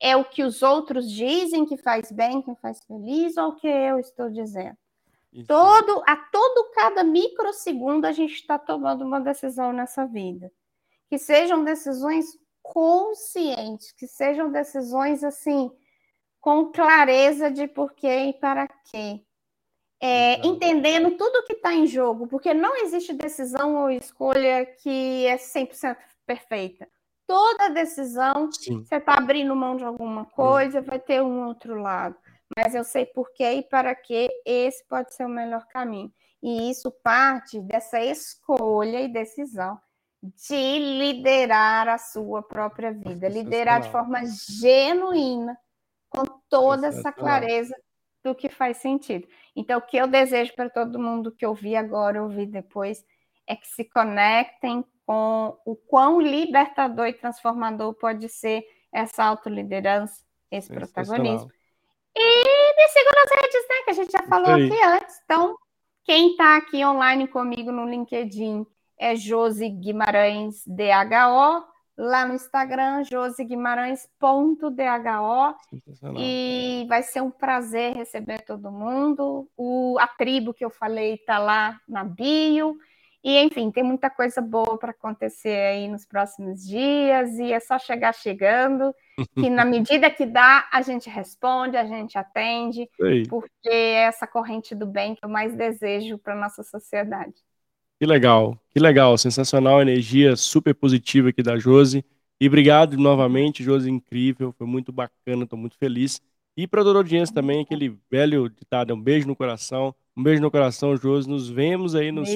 [0.00, 3.66] é o que os outros dizem que faz bem, que faz feliz, ou o que
[3.66, 4.76] eu estou dizendo?
[5.32, 5.46] Isso.
[5.46, 10.52] Todo, a todo cada microsegundo a gente está tomando uma decisão nessa vida.
[11.08, 12.26] Que sejam decisões
[12.62, 15.70] conscientes, que sejam decisões assim,
[16.40, 19.20] com clareza de porquê e para quê.
[20.00, 25.36] É, entendendo tudo que está em jogo, porque não existe decisão ou escolha que é
[25.36, 26.88] 100% perfeita
[27.26, 28.84] toda decisão, Sim.
[28.84, 32.16] você está abrindo mão de alguma coisa, vai ter um outro lado.
[32.56, 36.12] Mas eu sei por quê e para que esse pode ser o melhor caminho.
[36.42, 39.80] E isso parte dessa escolha e decisão
[40.22, 44.20] de liderar a sua própria vida, liderar de forma
[44.60, 45.58] genuína,
[46.08, 47.74] com toda essa clareza
[48.22, 49.28] do que faz sentido.
[49.54, 53.04] Então, o que eu desejo para todo mundo que ouvi agora, ouvir depois,
[53.46, 60.72] é que se conectem com o quão libertador e transformador pode ser essa autoliderança, esse
[60.72, 61.50] protagonismo.
[62.16, 63.76] E me sigam nas redes, né?
[63.84, 65.20] Que a gente já falou aqui antes.
[65.24, 65.56] Então,
[66.04, 68.64] quem está aqui online comigo no LinkedIn
[68.96, 71.64] é Josi Guimarães DHO,
[71.96, 75.56] lá no Instagram, josiguimarães.dho.
[76.16, 79.48] E vai ser um prazer receber todo mundo.
[79.56, 82.78] O, a tribo que eu falei está lá na bio.
[83.24, 87.78] E, enfim, tem muita coisa boa para acontecer aí nos próximos dias, e é só
[87.78, 88.94] chegar chegando,
[89.34, 93.26] que na medida que dá, a gente responde, a gente atende, Sei.
[93.26, 97.34] porque é essa corrente do bem que eu mais desejo para nossa sociedade.
[97.98, 102.04] Que legal, que legal, sensacional, energia super positiva aqui da Jose
[102.38, 106.20] E obrigado novamente, Jose incrível, foi muito bacana, estou muito feliz.
[106.54, 110.50] E para a audiência também, aquele velho ditado, um beijo no coração, um beijo no
[110.50, 111.28] coração, Josi.
[111.28, 112.12] Nos vemos aí.
[112.12, 112.28] Nos,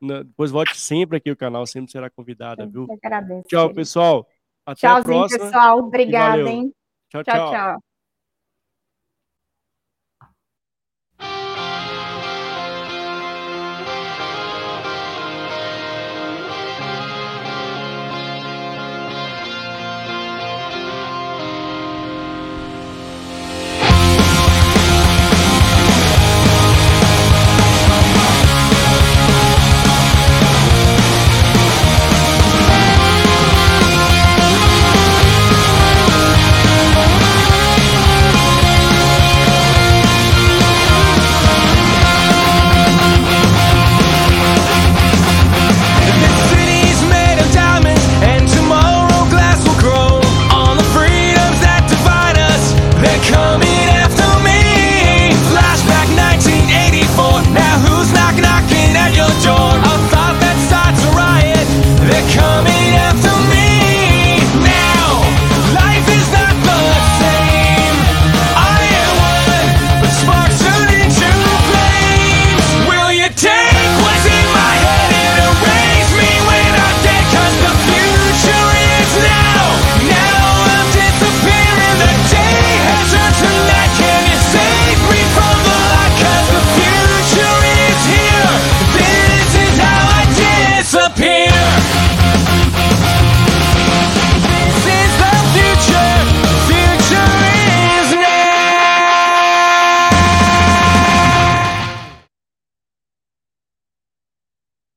[0.00, 2.86] na, depois volte sempre aqui o canal, sempre será convidada, viu?
[3.02, 4.26] Agradeço, Tchau, pessoal.
[4.64, 5.44] Até Tchauzinho, a próxima.
[5.44, 5.78] pessoal.
[5.78, 6.72] Obrigada, hein?
[7.10, 7.22] tchau.
[7.22, 7.34] tchau.
[7.34, 7.50] tchau.
[7.50, 7.87] tchau.